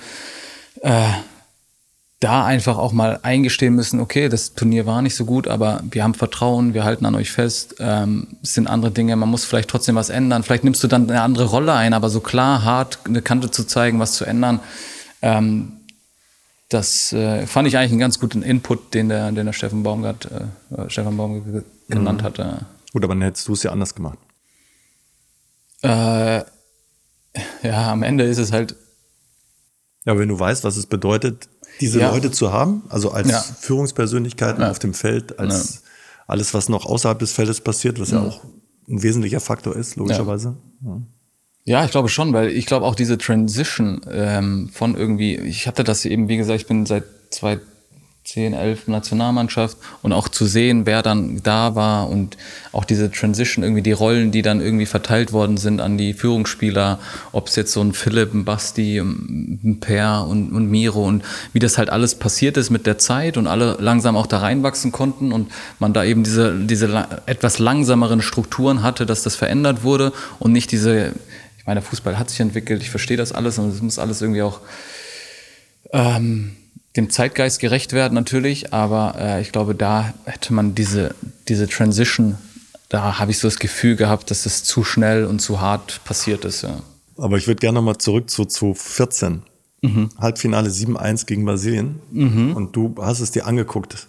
[0.82, 1.10] äh,
[2.20, 6.04] da einfach auch mal eingestehen müssen, okay, das Turnier war nicht so gut, aber wir
[6.04, 9.70] haben Vertrauen, wir halten an euch fest, ähm, es sind andere Dinge, man muss vielleicht
[9.70, 10.44] trotzdem was ändern.
[10.44, 13.66] Vielleicht nimmst du dann eine andere Rolle ein, aber so klar, hart eine Kante zu
[13.66, 14.60] zeigen, was zu ändern,
[15.22, 15.74] ähm,
[16.68, 20.26] das äh, fand ich eigentlich einen ganz guten Input, den der, den der Steffen Baumgart,
[20.26, 22.26] äh, Stefan Baumgart genannt mhm.
[22.26, 22.66] hatte.
[22.94, 24.18] Gut, aber dann hättest du es ja anders gemacht.
[25.82, 26.44] Äh,
[27.64, 28.76] ja, am Ende ist es halt.
[30.06, 31.50] Ja, wenn du weißt, was es bedeutet,
[31.82, 32.12] diese ja.
[32.12, 33.40] Leute zu haben, also als ja.
[33.40, 34.72] Führungspersönlichkeiten ja.
[34.72, 35.84] auf dem Feld, als
[36.28, 38.44] alles, was noch außerhalb des Feldes passiert, was ja, auch
[38.90, 40.58] ein wesentlicher Faktor ist, logischerweise.
[41.66, 41.86] Ja.
[41.86, 46.06] ich glaube schon, weil ich glaube auch diese Transition ähm, von irgendwie, ich hatte das
[46.06, 47.60] eben, wie gesagt, ich bin seit zwei,
[48.30, 52.38] 10, 11 Nationalmannschaft und auch zu sehen, wer dann da war und
[52.72, 57.00] auch diese Transition, irgendwie die Rollen, die dann irgendwie verteilt worden sind an die Führungsspieler,
[57.32, 61.24] ob es jetzt so ein Philipp, ein Basti, ein Per und, und Miro und
[61.54, 64.92] wie das halt alles passiert ist mit der Zeit und alle langsam auch da reinwachsen
[64.92, 70.14] konnten und man da eben diese, diese etwas langsameren Strukturen hatte, dass das verändert wurde
[70.38, 71.14] und nicht diese,
[71.58, 74.44] ich meine, Fußball hat sich entwickelt, ich verstehe das alles und es muss alles irgendwie
[74.44, 74.60] auch
[75.92, 76.52] ähm,
[76.96, 81.16] dem Zeitgeist gerecht werden natürlich, aber äh, ich glaube, da hätte man diese,
[81.48, 82.38] diese Transition,
[82.90, 86.46] da habe ich so das Gefühl gehabt, dass es zu schnell und zu hart passiert
[86.46, 86.64] ist.
[86.64, 86.82] Ja.
[87.18, 89.44] Aber ich würde gerne nochmal zurück zu 2014.
[89.82, 90.10] Mhm.
[90.18, 92.00] Halbfinale 7-1 gegen Brasilien.
[92.12, 92.56] Mhm.
[92.56, 94.08] Und du hast es dir angeguckt.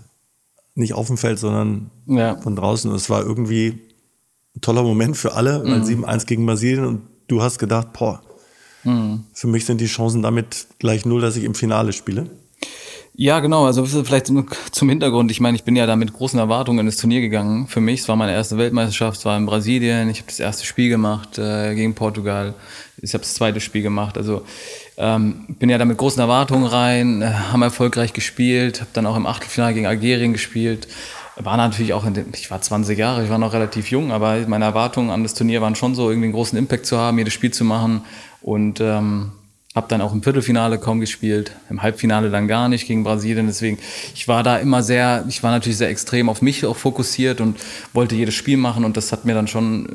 [0.74, 2.36] Nicht auf dem Feld, sondern ja.
[2.40, 2.90] von draußen.
[2.90, 3.78] Und es war irgendwie
[4.56, 6.04] ein toller Moment für alle, weil mhm.
[6.04, 8.22] 7-1 gegen Brasilien und du hast gedacht, boah,
[8.84, 9.24] mhm.
[9.32, 12.30] für mich sind die Chancen damit gleich null, dass ich im Finale spiele.
[13.14, 13.66] Ja, genau.
[13.66, 15.30] Also vielleicht zum Hintergrund.
[15.30, 17.66] Ich meine, ich bin ja da mit großen Erwartungen in das Turnier gegangen.
[17.66, 20.08] Für mich, es war meine erste Weltmeisterschaft, es war in Brasilien.
[20.08, 22.54] Ich habe das erste Spiel gemacht äh, gegen Portugal.
[23.02, 24.16] Ich habe das zweite Spiel gemacht.
[24.16, 24.42] Also
[24.96, 29.16] ähm, bin ja da mit großen Erwartungen rein, äh, haben erfolgreich gespielt, habe dann auch
[29.16, 30.88] im Achtelfinale gegen Algerien gespielt.
[31.36, 34.38] War natürlich auch in den, ich war 20 Jahre, ich war noch relativ jung, aber
[34.46, 37.32] meine Erwartungen an das Turnier waren schon so, irgendwie einen großen Impact zu haben, jedes
[37.32, 38.02] Spiel zu machen
[38.42, 39.32] und ähm,
[39.72, 43.46] hab dann auch im Viertelfinale kaum gespielt, im Halbfinale dann gar nicht gegen Brasilien.
[43.46, 43.78] Deswegen,
[44.16, 47.56] ich war da immer sehr, ich war natürlich sehr extrem auf mich auch fokussiert und
[47.92, 49.88] wollte jedes Spiel machen und das hat mir dann schon,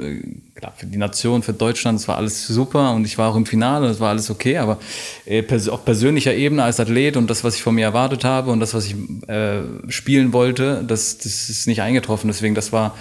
[0.56, 3.36] äh, klar, für die Nation, für Deutschland, es war alles super und ich war auch
[3.36, 4.80] im Finale, es war alles okay, aber
[5.26, 8.62] äh, auf persönlicher Ebene als Athlet und das, was ich von mir erwartet habe und
[8.62, 8.96] das, was ich
[9.28, 12.30] äh, spielen wollte, das, das ist nicht eingetroffen.
[12.30, 12.96] Deswegen, das war,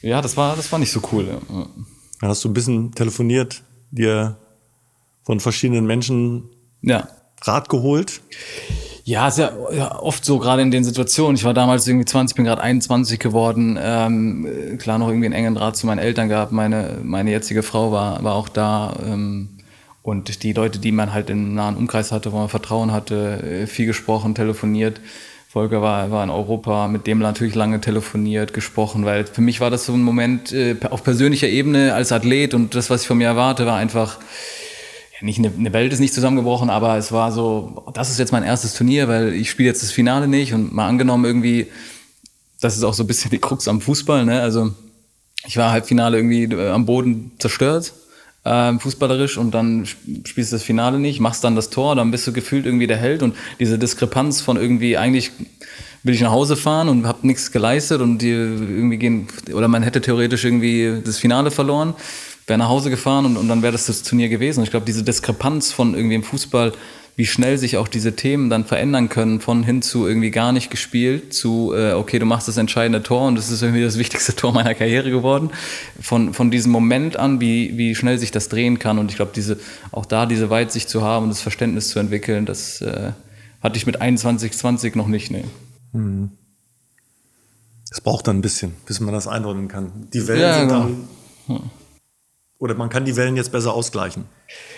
[0.00, 1.40] ja, das war, das war nicht so cool.
[1.50, 1.66] Ja.
[2.28, 4.38] Hast du ein bisschen telefoniert, dir
[5.22, 6.50] von verschiedenen Menschen
[6.82, 7.08] ja.
[7.42, 8.20] Rat geholt?
[9.04, 11.34] Ja, ist ja, oft so, gerade in den Situationen.
[11.34, 13.78] Ich war damals irgendwie 20, bin gerade 21 geworden.
[13.80, 16.52] Ähm, klar, noch irgendwie einen engen Rat zu meinen Eltern gehabt.
[16.52, 18.96] Meine, meine jetzige Frau war, war auch da.
[19.04, 19.58] Ähm,
[20.02, 23.66] und die Leute, die man halt im nahen Umkreis hatte, wo man Vertrauen hatte, äh,
[23.66, 25.00] viel gesprochen, telefoniert.
[25.48, 29.68] Volker war, war in Europa, mit dem natürlich lange telefoniert, gesprochen, weil für mich war
[29.68, 33.18] das so ein Moment äh, auf persönlicher Ebene als Athlet und das, was ich von
[33.18, 34.18] mir erwarte, war einfach
[35.22, 38.42] nicht eine, eine Welt ist nicht zusammengebrochen, aber es war so, das ist jetzt mein
[38.42, 41.68] erstes Turnier, weil ich spiele jetzt das Finale nicht und mal angenommen irgendwie,
[42.60, 44.40] das ist auch so ein bisschen die Krux am Fußball, ne?
[44.40, 44.72] Also
[45.46, 47.92] ich war Halbfinale irgendwie äh, am Boden zerstört,
[48.44, 52.26] äh, fußballerisch und dann spielst du das Finale nicht, machst dann das Tor, dann bist
[52.26, 55.32] du gefühlt irgendwie der Held und diese Diskrepanz von irgendwie eigentlich
[56.04, 59.82] will ich nach Hause fahren und habe nichts geleistet und die irgendwie gehen oder man
[59.82, 61.94] hätte theoretisch irgendwie das Finale verloren
[62.46, 64.60] wäre nach Hause gefahren und, und dann wäre das das Turnier gewesen.
[64.60, 66.72] Und ich glaube, diese Diskrepanz von irgendwie im Fußball,
[67.14, 70.70] wie schnell sich auch diese Themen dann verändern können, von hin zu irgendwie gar nicht
[70.70, 74.34] gespielt, zu, äh, okay, du machst das entscheidende Tor und das ist irgendwie das wichtigste
[74.36, 75.50] Tor meiner Karriere geworden.
[76.00, 78.98] Von, von diesem Moment an, wie, wie schnell sich das drehen kann.
[78.98, 79.58] Und ich glaube, diese,
[79.90, 83.12] auch da diese Weitsicht zu haben und das Verständnis zu entwickeln, das äh,
[83.60, 85.30] hatte ich mit 21, 20 noch nicht.
[85.30, 85.44] Nee.
[85.92, 86.30] Hm.
[87.90, 90.08] Es braucht dann ein bisschen, bis man das einordnen kann.
[90.14, 90.80] Die Wellen ja, sind genau.
[90.80, 91.08] dann.
[91.46, 91.70] Hm
[92.62, 94.24] oder man kann die Wellen jetzt besser ausgleichen.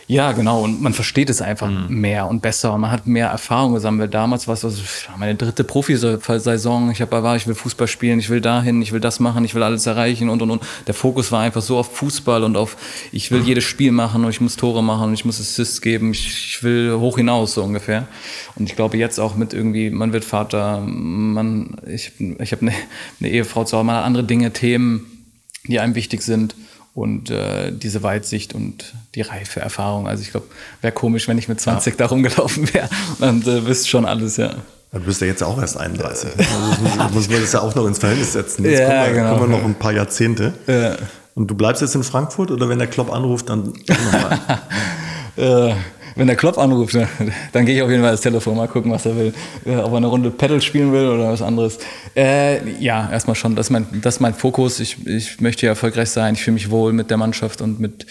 [0.07, 0.63] Ja, genau.
[0.63, 2.01] Und man versteht es einfach mhm.
[2.01, 2.73] mehr und besser.
[2.73, 4.15] Und man hat mehr Erfahrung gesammelt.
[4.15, 4.81] Damals war es also
[5.19, 6.91] meine dritte Profisaison.
[6.91, 9.55] Ich habe war, ich will Fußball spielen, ich will dahin, ich will das machen, ich
[9.55, 10.63] will alles erreichen und und und.
[10.87, 12.79] Der Fokus war einfach so auf Fußball und auf,
[13.13, 16.13] ich will jedes Spiel machen und ich muss Tore machen und ich muss Assists geben.
[16.13, 18.09] Ich, ich will hoch hinaus, so ungefähr.
[18.57, 22.73] Und ich glaube jetzt auch mit irgendwie, man wird Vater, man, ich, ich habe eine,
[23.21, 25.29] eine Ehefrau zu Hause, man hat andere Dinge, Themen,
[25.67, 26.55] die einem wichtig sind
[26.95, 30.07] und äh, diese Weitsicht und die reife Erfahrung.
[30.07, 30.47] Also ich glaube,
[30.81, 31.99] wäre komisch, wenn ich mit 20 ja.
[31.99, 32.89] da rumgelaufen wäre
[33.19, 34.55] und äh, wüsste schon alles, ja.
[34.93, 36.31] Du bist ja jetzt auch erst 31.
[36.39, 38.65] also muss man das ja auch noch ins Verhältnis setzen.
[38.65, 39.37] Jetzt ja, kommen, wir, genau.
[39.37, 40.55] kommen wir noch ein paar Jahrzehnte.
[40.69, 40.95] Ja.
[41.35, 43.73] Und du bleibst jetzt in Frankfurt oder wenn der Klopp anruft, dann
[45.37, 45.75] äh,
[46.17, 47.09] wenn der Klopp anruft, ne,
[47.53, 49.35] dann gehe ich auf jeden Fall das Telefon, mal gucken, was er will.
[49.65, 51.79] Äh, ob er eine Runde Pedal spielen will oder was anderes.
[52.17, 54.81] Äh, ja, erstmal schon, das ist mein, das ist mein Fokus.
[54.81, 56.35] Ich, ich möchte hier erfolgreich sein.
[56.35, 58.07] Ich fühle mich wohl mit der Mannschaft und mit,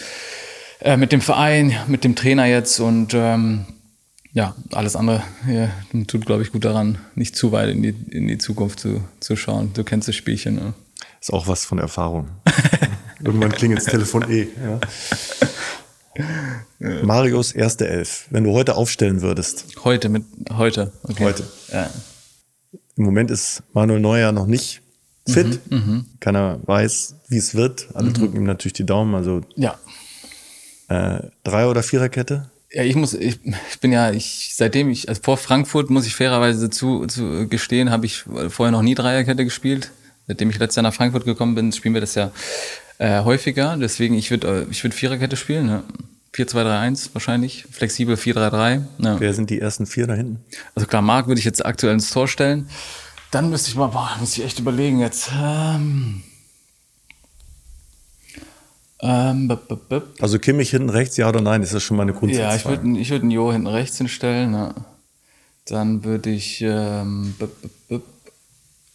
[0.81, 3.65] äh, mit dem Verein, mit dem Trainer jetzt und ähm,
[4.33, 5.69] ja, alles andere ja,
[6.07, 9.35] tut, glaube ich, gut daran, nicht zu weit in die, in die Zukunft zu, zu
[9.35, 9.71] schauen.
[9.73, 10.55] Du kennst das Spielchen.
[10.55, 10.73] Ne?
[11.21, 12.29] Ist auch was von Erfahrung.
[13.23, 14.47] Irgendwann klingelt das Telefon eh.
[14.61, 14.79] Ja.
[16.79, 18.27] Marius erste Elf.
[18.29, 19.65] Wenn du heute aufstellen würdest.
[19.83, 20.91] Heute, mit heute.
[21.03, 21.23] Okay.
[21.23, 21.43] Heute.
[21.71, 21.89] Ja.
[22.95, 24.81] Im Moment ist Manuel Neuer noch nicht
[25.27, 25.59] fit.
[25.71, 26.05] Mhm, mhm.
[26.19, 27.87] Keiner weiß, wie es wird.
[27.93, 28.13] Alle mhm.
[28.13, 29.15] drücken ihm natürlich die Daumen.
[29.15, 29.79] Also ja.
[30.89, 32.51] Äh, Drei- oder Viererkette?
[32.71, 36.15] Ja, ich muss, ich, ich bin ja, ich, seitdem ich, also vor Frankfurt muss ich
[36.15, 39.91] fairerweise zu, zu gestehen, habe ich vorher noch nie Dreierkette gespielt.
[40.27, 42.31] Seitdem ich letztes Jahr nach Frankfurt gekommen bin, spielen wir das ja
[42.97, 43.77] äh, häufiger.
[43.77, 45.67] Deswegen, ich würde äh, ich würd Viererkette spielen.
[45.67, 45.83] Ne?
[46.33, 47.65] 4-2-3-1 wahrscheinlich.
[47.69, 48.81] Flexibel 4-3-3.
[48.99, 49.19] Ja.
[49.19, 50.43] Wer sind die ersten vier da hinten?
[50.73, 52.69] Also klar, Marc würde ich jetzt aktuell ins Tor stellen.
[53.31, 55.31] Dann müsste ich mal, boah, muss ich echt überlegen jetzt.
[55.39, 56.23] Ähm,
[58.99, 61.61] ähm, b -b -b also Kimmich hinten rechts, ja oder nein?
[61.61, 62.51] Ist das schon mal eine Grundsatzfrage?
[62.51, 64.51] Ja, ich würde ich würd einen Jo hinten rechts hinstellen.
[64.51, 64.73] Ne?
[65.65, 67.35] Dann würde ich ähm,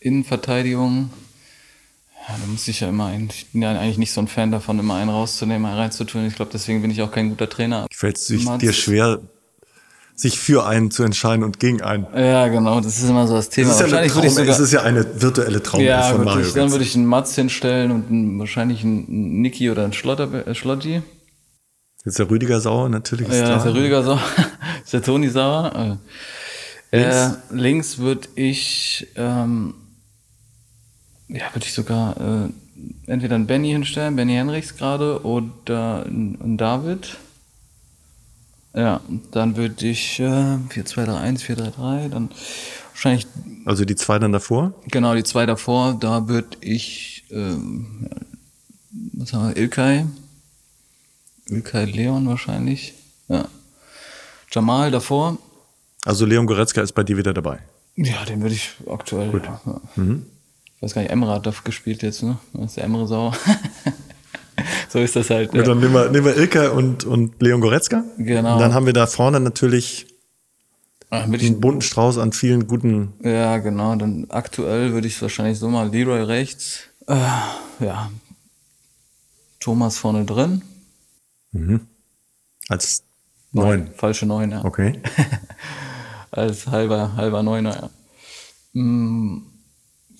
[0.00, 1.10] Innenverteidigung
[2.28, 4.52] ja, da muss ich ja immer ein, ich bin ja eigentlich nicht so ein Fan
[4.52, 6.26] davon, immer einen rauszunehmen, einen reinzutun.
[6.26, 7.86] Ich glaube, deswegen bin ich auch kein guter Trainer.
[7.90, 9.20] Fällt es dir schwer,
[10.14, 12.06] sich für einen zu entscheiden und gegen einen?
[12.14, 13.68] Ja, genau, das ist immer so das Thema.
[13.68, 16.46] Das ist ja, eine Traum, es ist ja eine virtuelle Traum ja, von Mario.
[16.46, 20.46] Ich, dann würde ich einen Mats hinstellen und einen, wahrscheinlich einen Niki oder einen Schlotter,
[20.46, 21.00] äh, Schlotti.
[22.04, 23.28] Jetzt der Rüdiger sauer, natürlich.
[23.28, 24.20] Ist ja, ist der Rüdiger sauer.
[24.84, 25.98] ist der Toni sauer.
[26.90, 29.74] Äh, links, äh, links würde ich ähm,
[31.28, 32.48] ja, würde ich sogar äh,
[33.06, 37.16] entweder einen Benny hinstellen, Benny Henrichs gerade, oder einen David.
[38.74, 39.00] Ja,
[39.32, 42.30] dann würde ich äh, 4-2-3-1, 4-3-3, dann
[42.92, 43.26] wahrscheinlich.
[43.64, 44.74] Also die zwei dann davor?
[44.86, 45.98] Genau, die zwei davor.
[45.98, 48.08] Da würde ich, ähm,
[49.14, 50.06] was haben wir, Ilkay.
[51.46, 52.94] Ilkay Leon wahrscheinlich.
[53.28, 53.48] Ja.
[54.50, 55.38] Jamal davor.
[56.04, 57.58] Also Leon Goretzka ist bei dir wieder dabei?
[57.96, 59.30] Ja, den würde ich aktuell.
[59.30, 59.44] Gut.
[59.44, 59.60] Ja.
[59.96, 60.26] Mhm
[60.78, 62.38] ich weiß gar nicht, Emre hat da gespielt jetzt, ne?
[62.52, 63.36] Das ist der Emre sauer.
[64.88, 65.50] so ist das halt.
[65.50, 65.66] Gut, ja.
[65.66, 68.04] dann nehmen wir, nehmen wir Ilka und, und Leon Goretzka.
[68.16, 68.52] Genau.
[68.54, 70.06] Und dann haben wir da vorne natürlich
[71.10, 73.12] Ach, einen bunten Strauß an vielen guten.
[73.24, 73.96] Ja, genau.
[73.96, 76.82] Dann aktuell würde ich wahrscheinlich so mal Leroy rechts.
[77.08, 77.16] Äh,
[77.80, 78.12] ja.
[79.58, 80.62] Thomas vorne drin.
[81.50, 81.80] Mhm.
[82.68, 83.02] Als
[83.50, 83.90] neun.
[83.96, 84.64] Falsche neun, ja.
[84.64, 85.00] Okay.
[86.30, 88.80] Als halber, halber Neuner, ja.
[88.80, 89.57] Mm,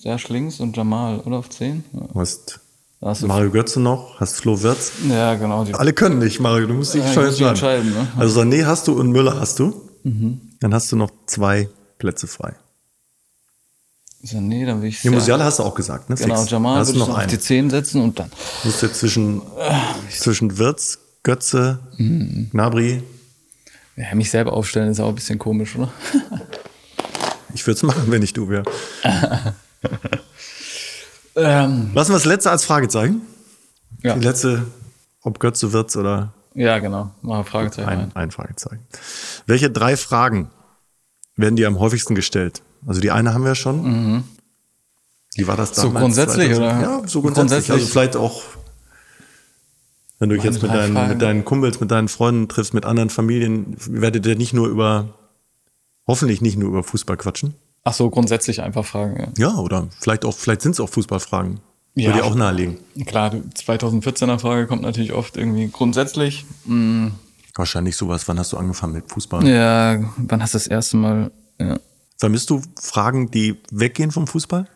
[0.01, 1.83] Serge links und Jamal, oder auf 10?
[1.91, 1.99] Ja.
[2.13, 2.61] Du hast,
[3.01, 4.93] hast Mario Götze noch, hast Flo Wirtz.
[5.09, 5.65] Ja, genau.
[5.73, 7.47] Alle können nicht, Mario, du musst dich ja, entscheiden.
[7.49, 8.07] entscheiden ne?
[8.15, 9.89] Also Sané hast du und Müller hast du.
[10.03, 10.39] Mhm.
[10.61, 12.55] Dann hast du noch zwei Plätze frei.
[14.23, 15.03] Sané, dann will ich.
[15.03, 16.15] Ja, Musiala hast du auch gesagt, ne?
[16.15, 16.51] Genau, Fix.
[16.51, 18.29] Jamal würde ich noch auf die 10 setzen und dann.
[18.61, 19.41] Du musst du zwischen,
[20.09, 22.47] zwischen Wirtz, Götze, mhm.
[22.51, 23.03] Gnabry.
[23.97, 25.91] Ja, mich selber aufstellen ist auch ein bisschen komisch, oder?
[27.53, 28.63] ich würde es machen, wenn ich du wäre.
[31.35, 33.21] ähm, Lassen wir das letzte als Fragezeichen.
[34.01, 34.15] Ja.
[34.15, 34.65] Die letzte,
[35.21, 36.33] ob Götze wird's oder.
[36.53, 37.11] Ja, genau.
[37.21, 37.89] Mal Fragezeichen.
[37.89, 38.85] Ein, ein Fragezeichen.
[39.45, 40.49] Welche drei Fragen
[41.35, 42.61] werden dir am häufigsten gestellt?
[42.85, 43.83] Also die eine haben wir schon.
[43.83, 44.23] Mhm.
[45.35, 45.93] Wie war das damals?
[45.93, 46.81] So grundsätzlich, oder?
[46.81, 47.67] Ja, so grundsätzlich.
[47.67, 47.71] grundsätzlich.
[47.71, 48.41] Also vielleicht auch,
[50.17, 53.09] wenn du dich jetzt mit deinen, mit deinen Kumpels, mit deinen Freunden triffst, mit anderen
[53.09, 55.13] Familien, werdet ihr nicht nur über,
[56.07, 57.55] hoffentlich nicht nur über Fußball quatschen.
[57.89, 59.33] Ach so, grundsätzlich einfach Fragen.
[59.35, 61.59] Ja, ja oder vielleicht auch, vielleicht sind es auch Fußballfragen.
[61.95, 62.77] Ja, Würde ich auch nahelegen.
[63.07, 66.45] Klar, die 2014er Frage kommt natürlich oft irgendwie grundsätzlich.
[66.65, 67.13] Mhm.
[67.55, 69.43] Wahrscheinlich sowas, wann hast du angefangen mit Fußball?
[69.47, 71.79] Ja, wann hast du das erste Mal, ja.
[72.17, 74.67] Vermisst du Fragen, die weggehen vom Fußball?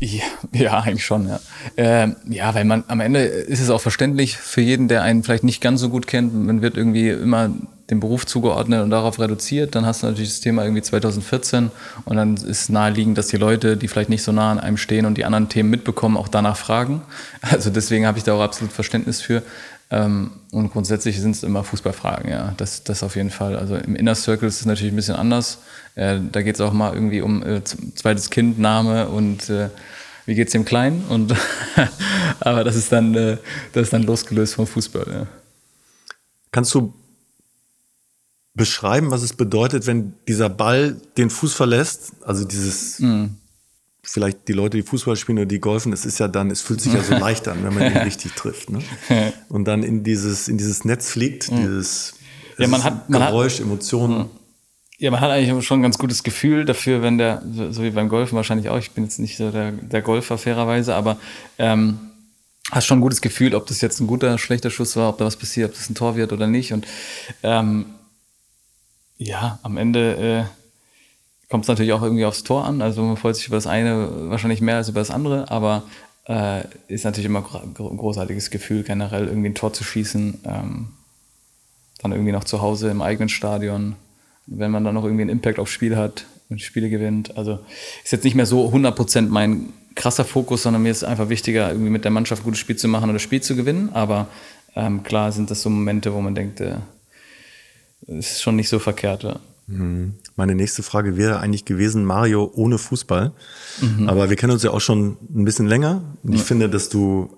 [0.00, 1.40] Ja, ja, eigentlich schon, ja.
[1.78, 5.44] Ähm, ja, weil man am Ende ist es auch verständlich für jeden, der einen vielleicht
[5.44, 6.34] nicht ganz so gut kennt.
[6.34, 7.50] Man wird irgendwie immer
[7.90, 9.74] dem Beruf zugeordnet und darauf reduziert.
[9.74, 11.70] Dann hast du natürlich das Thema irgendwie 2014
[12.04, 15.04] und dann ist naheliegend, dass die Leute, die vielleicht nicht so nah an einem stehen
[15.04, 17.02] und die anderen Themen mitbekommen, auch danach fragen.
[17.42, 19.42] Also deswegen habe ich da auch absolut Verständnis für.
[19.90, 22.54] Ähm, und grundsätzlich sind es immer Fußballfragen, ja.
[22.56, 23.56] Das, das auf jeden Fall.
[23.56, 25.58] Also im Inner Circle ist es natürlich ein bisschen anders.
[25.94, 29.68] Äh, da geht es auch mal irgendwie um äh, zweites Kind, Name und äh,
[30.26, 31.04] wie geht's dem Kleinen?
[31.10, 31.34] Und
[32.40, 35.26] aber das ist dann, das ist dann losgelöst vom Fußball, ja.
[36.50, 36.94] Kannst du
[38.54, 42.12] beschreiben, was es bedeutet, wenn dieser Ball den Fuß verlässt?
[42.24, 43.36] Also dieses, mhm.
[44.02, 46.80] vielleicht die Leute, die Fußball spielen oder die golfen, es ist ja dann, es fühlt
[46.80, 48.70] sich ja so leicht an, wenn man ihn richtig trifft.
[48.70, 48.80] Ne?
[49.48, 51.56] Und dann in dieses, in dieses Netz fliegt, mhm.
[51.56, 52.14] dieses
[52.58, 54.30] ja, man hat, man Geräusch, hat, Emotionen.
[54.98, 58.08] Ja, man hat eigentlich schon ein ganz gutes Gefühl dafür, wenn der, so wie beim
[58.08, 61.18] Golfen wahrscheinlich auch, ich bin jetzt nicht so der, der Golfer fairerweise, aber
[61.58, 61.98] ähm,
[62.70, 65.24] hast schon ein gutes Gefühl, ob das jetzt ein guter, schlechter Schuss war, ob da
[65.24, 66.72] was passiert, ob das ein Tor wird oder nicht.
[66.72, 66.86] Und
[67.42, 67.86] ähm,
[69.18, 72.82] ja, am Ende äh, kommt es natürlich auch irgendwie aufs Tor an.
[72.82, 75.84] Also man freut sich über das eine wahrscheinlich mehr als über das andere, aber
[76.26, 80.40] äh, ist natürlich immer ein großartiges Gefühl, generell irgendwie ein Tor zu schießen.
[80.44, 80.88] Ähm,
[82.00, 83.96] dann irgendwie noch zu Hause im eigenen Stadion
[84.46, 87.36] wenn man dann noch irgendwie einen Impact aufs Spiel hat und Spiele gewinnt.
[87.36, 87.60] Also
[88.02, 91.90] ist jetzt nicht mehr so 100% mein krasser Fokus, sondern mir ist einfach wichtiger, irgendwie
[91.90, 93.90] mit der Mannschaft ein gutes Spiel zu machen oder das Spiel zu gewinnen.
[93.92, 94.28] Aber
[94.76, 96.76] ähm, klar sind das so Momente, wo man denkt, äh,
[98.06, 99.22] ist schon nicht so verkehrt.
[99.22, 99.40] Ja.
[99.66, 100.14] Mhm.
[100.36, 103.32] Meine nächste Frage wäre eigentlich gewesen, Mario ohne Fußball.
[103.80, 104.08] Mhm.
[104.08, 106.02] Aber wir kennen uns ja auch schon ein bisschen länger.
[106.22, 106.46] Und ich ja.
[106.46, 107.36] finde, dass du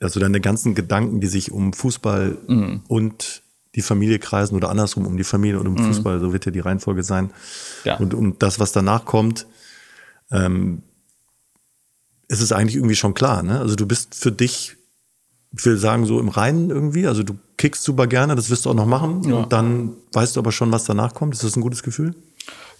[0.00, 2.82] also deine ganzen Gedanken, die sich um Fußball mhm.
[2.88, 3.42] und
[3.74, 5.86] die Familie kreisen oder andersrum um die Familie und um mhm.
[5.86, 7.30] Fußball, so wird ja die Reihenfolge sein.
[7.84, 7.96] Ja.
[7.96, 9.46] Und um das, was danach kommt,
[10.30, 10.82] ähm,
[12.28, 13.42] ist es eigentlich irgendwie schon klar.
[13.42, 13.58] Ne?
[13.58, 14.76] Also du bist für dich,
[15.56, 18.70] ich will sagen, so im Reinen irgendwie, also du kickst super gerne, das wirst du
[18.70, 19.36] auch noch machen ja.
[19.36, 21.34] und dann weißt du aber schon, was danach kommt.
[21.34, 22.14] Ist das ein gutes Gefühl?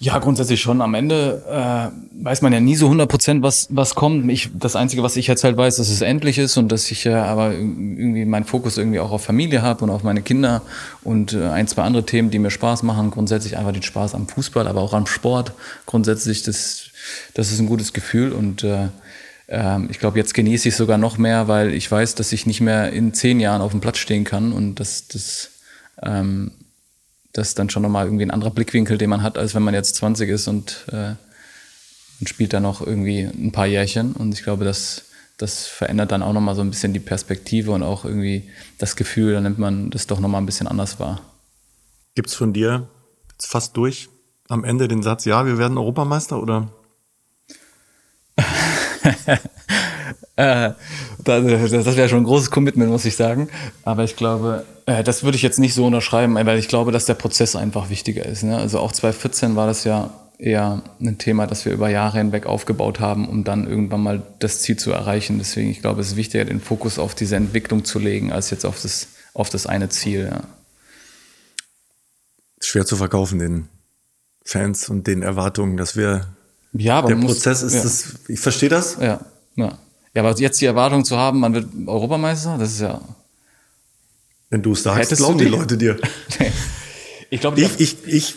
[0.01, 0.81] Ja, grundsätzlich schon.
[0.81, 4.31] Am Ende äh, weiß man ja nie so 100 Prozent, was, was kommt.
[4.31, 7.03] Ich, das Einzige, was ich jetzt halt weiß, dass es endlich ist und dass ich
[7.03, 10.61] ja äh, aber irgendwie meinen Fokus irgendwie auch auf Familie habe und auf meine Kinder
[11.03, 13.11] und äh, ein, zwei andere Themen, die mir Spaß machen.
[13.11, 15.51] Grundsätzlich einfach den Spaß am Fußball, aber auch am Sport.
[15.85, 16.85] Grundsätzlich, das,
[17.33, 18.87] das ist ein gutes Gefühl und äh,
[19.49, 22.61] äh, ich glaube, jetzt genieße ich sogar noch mehr, weil ich weiß, dass ich nicht
[22.61, 25.51] mehr in zehn Jahren auf dem Platz stehen kann und das, das
[26.01, 26.51] ähm,
[27.33, 29.95] das dann schon nochmal irgendwie ein anderer Blickwinkel, den man hat, als wenn man jetzt
[29.95, 31.13] 20 ist und, äh,
[32.19, 34.13] und spielt dann noch irgendwie ein paar Jährchen.
[34.13, 35.03] Und ich glaube, das,
[35.37, 39.33] das verändert dann auch nochmal so ein bisschen die Perspektive und auch irgendwie das Gefühl,
[39.33, 41.21] dann nimmt man das doch nochmal ein bisschen anders wahr.
[42.15, 42.87] Gibt es von dir
[43.31, 44.09] jetzt fast durch
[44.49, 46.69] am Ende den Satz, ja, wir werden Europameister oder?
[50.35, 50.71] äh,
[51.23, 53.49] das, wäre schon ein großes Commitment, muss ich sagen.
[53.83, 57.05] Aber ich glaube, äh, das würde ich jetzt nicht so unterschreiben, weil ich glaube, dass
[57.05, 58.43] der Prozess einfach wichtiger ist.
[58.43, 58.57] Ne?
[58.57, 62.99] Also auch 2014 war das ja eher ein Thema, das wir über Jahre hinweg aufgebaut
[62.99, 65.37] haben, um dann irgendwann mal das Ziel zu erreichen.
[65.37, 68.65] Deswegen, ich glaube, es ist wichtiger, den Fokus auf diese Entwicklung zu legen, als jetzt
[68.65, 70.31] auf das, auf das eine Ziel.
[72.61, 73.67] Schwer zu verkaufen den
[74.45, 76.27] Fans und den Erwartungen, dass wir.
[76.73, 77.83] Ja, aber der Prozess muss, ist ja.
[77.83, 78.29] das.
[78.29, 78.97] Ich verstehe das.
[78.99, 79.19] Ja,
[79.55, 79.77] ja.
[80.13, 83.01] Ja, aber jetzt die Erwartung zu haben, man wird Europameister, das ist ja.
[84.49, 85.99] Wenn du es sagst, glauben die Leute dir.
[87.29, 88.35] ich glaube, ich, ich, ich,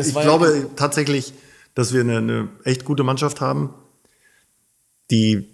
[0.00, 1.32] ich glaube ja tatsächlich,
[1.74, 3.70] dass wir eine, eine echt gute Mannschaft haben,
[5.10, 5.48] die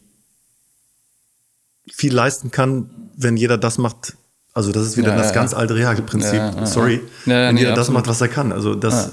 [1.93, 4.15] viel leisten kann, wenn jeder das macht.
[4.55, 6.41] Also das ist wieder ja, das ja, ganz alte Reha-Prinzip.
[6.65, 8.53] Sorry, wenn jeder das macht, was er kann.
[8.53, 9.11] Also das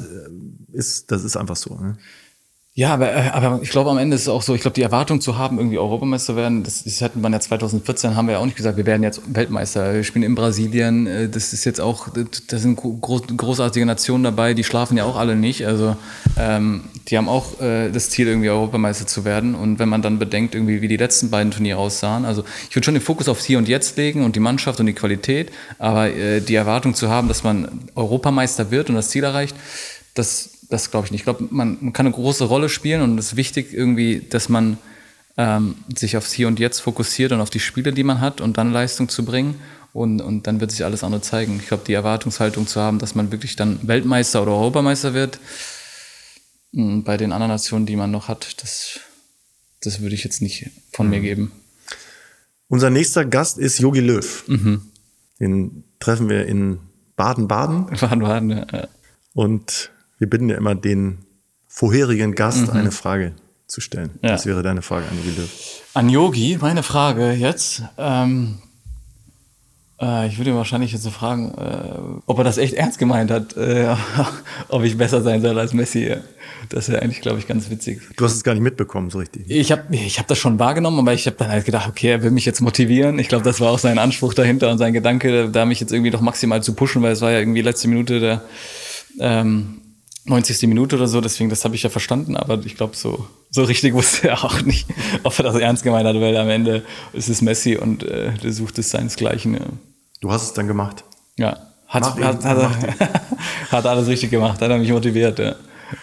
[0.72, 1.76] ist, das ist einfach so.
[1.76, 1.98] Ne?
[2.80, 4.84] Ja, aber, äh, aber ich glaube, am Ende ist es auch so, ich glaube, die
[4.84, 8.40] Erwartung zu haben, irgendwie Europameister werden, das, das hatten wir ja 2014, haben wir ja
[8.40, 9.94] auch nicht gesagt, wir werden jetzt Weltmeister.
[9.96, 14.54] Wir spielen in Brasilien, äh, das ist jetzt auch, da sind groß, großartige Nationen dabei,
[14.54, 15.68] die schlafen ja auch alle nicht.
[15.68, 15.98] Also
[16.38, 19.56] ähm, die haben auch äh, das Ziel, irgendwie Europameister zu werden.
[19.56, 22.86] Und wenn man dann bedenkt, irgendwie, wie die letzten beiden Turniere aussahen, also ich würde
[22.86, 26.16] schon den Fokus aufs Hier und Jetzt legen und die Mannschaft und die Qualität, aber
[26.16, 29.54] äh, die Erwartung zu haben, dass man Europameister wird und das Ziel erreicht,
[30.14, 31.22] das das glaube ich nicht.
[31.22, 34.50] Ich glaube, man, man, kann eine große Rolle spielen und es ist wichtig irgendwie, dass
[34.50, 34.78] man
[35.38, 38.58] ähm, sich aufs Hier und Jetzt fokussiert und auf die Spiele, die man hat und
[38.58, 39.56] dann Leistung zu bringen.
[39.92, 41.60] Und, und dann wird sich alles andere zeigen.
[41.60, 45.40] Ich glaube, die Erwartungshaltung zu haben, dass man wirklich dann Weltmeister oder Europameister wird,
[46.74, 49.00] hm, bei den anderen Nationen, die man noch hat, das,
[49.82, 51.12] das würde ich jetzt nicht von mhm.
[51.12, 51.52] mir geben.
[52.68, 54.44] Unser nächster Gast ist Yogi Löw.
[54.48, 54.82] Mhm.
[55.40, 56.80] Den treffen wir in
[57.16, 57.86] Baden-Baden.
[58.00, 58.88] Baden-Baden, ja.
[59.34, 59.90] Und
[60.20, 61.26] wir bitten ja immer den
[61.68, 62.78] vorherigen Gast mhm.
[62.78, 63.34] eine Frage
[63.68, 64.12] zu stellen.
[64.22, 64.34] Ja.
[64.34, 65.50] Was wäre deine Frage an Yogi?
[65.94, 67.84] An Yogi, meine Frage jetzt.
[67.98, 68.60] Ähm,
[70.02, 73.32] äh, ich würde ihn wahrscheinlich jetzt so fragen, äh, ob er das echt ernst gemeint
[73.32, 73.96] hat, äh,
[74.70, 76.16] ob ich besser sein soll als Messi.
[76.70, 78.02] Das wäre eigentlich, glaube ich, ganz witzig.
[78.18, 79.50] Du hast es gar nicht mitbekommen, so richtig.
[79.50, 82.24] Ich habe ich hab das schon wahrgenommen, aber ich habe dann halt gedacht, okay, er
[82.24, 83.20] will mich jetzt motivieren.
[83.20, 86.12] Ich glaube, das war auch sein Anspruch dahinter und sein Gedanke, da mich jetzt irgendwie
[86.12, 88.42] doch maximal zu pushen, weil es war ja irgendwie letzte Minute der
[89.20, 89.82] ähm,
[90.30, 90.68] 90.
[90.68, 93.94] Minute oder so, deswegen, das habe ich ja verstanden, aber ich glaube, so, so richtig
[93.94, 94.88] wusste er auch nicht,
[95.24, 98.54] ob er das ernst gemeint hat, weil am Ende ist es Messi und äh, der
[98.54, 99.56] sucht es seinesgleichen.
[99.56, 99.62] Ja.
[100.22, 101.04] Du hast es dann gemacht.
[101.38, 101.58] Ja,
[101.88, 103.22] hat, hat, hat, hat,
[103.72, 105.40] hat, alles richtig gemacht, hat er mich motiviert.
[105.40, 105.56] Ja.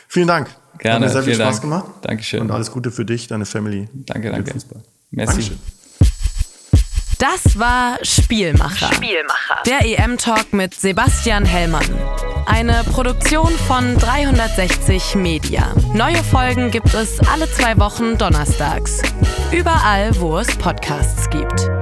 [0.08, 0.50] Vielen Dank.
[0.78, 0.94] Gerne.
[0.94, 1.62] Hat mir sehr viel Spaß Dank.
[1.62, 1.90] gemacht.
[2.02, 2.40] Dankeschön.
[2.40, 3.88] Und alles Gute für dich, deine Family.
[3.92, 4.52] Danke, danke.
[4.54, 4.66] Messi.
[5.12, 5.75] Dankeschön.
[7.18, 8.92] Das war Spielmacher.
[8.92, 9.62] Spielmacher.
[9.64, 11.86] Der EM-Talk mit Sebastian Hellmann.
[12.44, 15.74] Eine Produktion von 360 Media.
[15.94, 19.00] Neue Folgen gibt es alle zwei Wochen donnerstags.
[19.50, 21.75] Überall, wo es Podcasts gibt.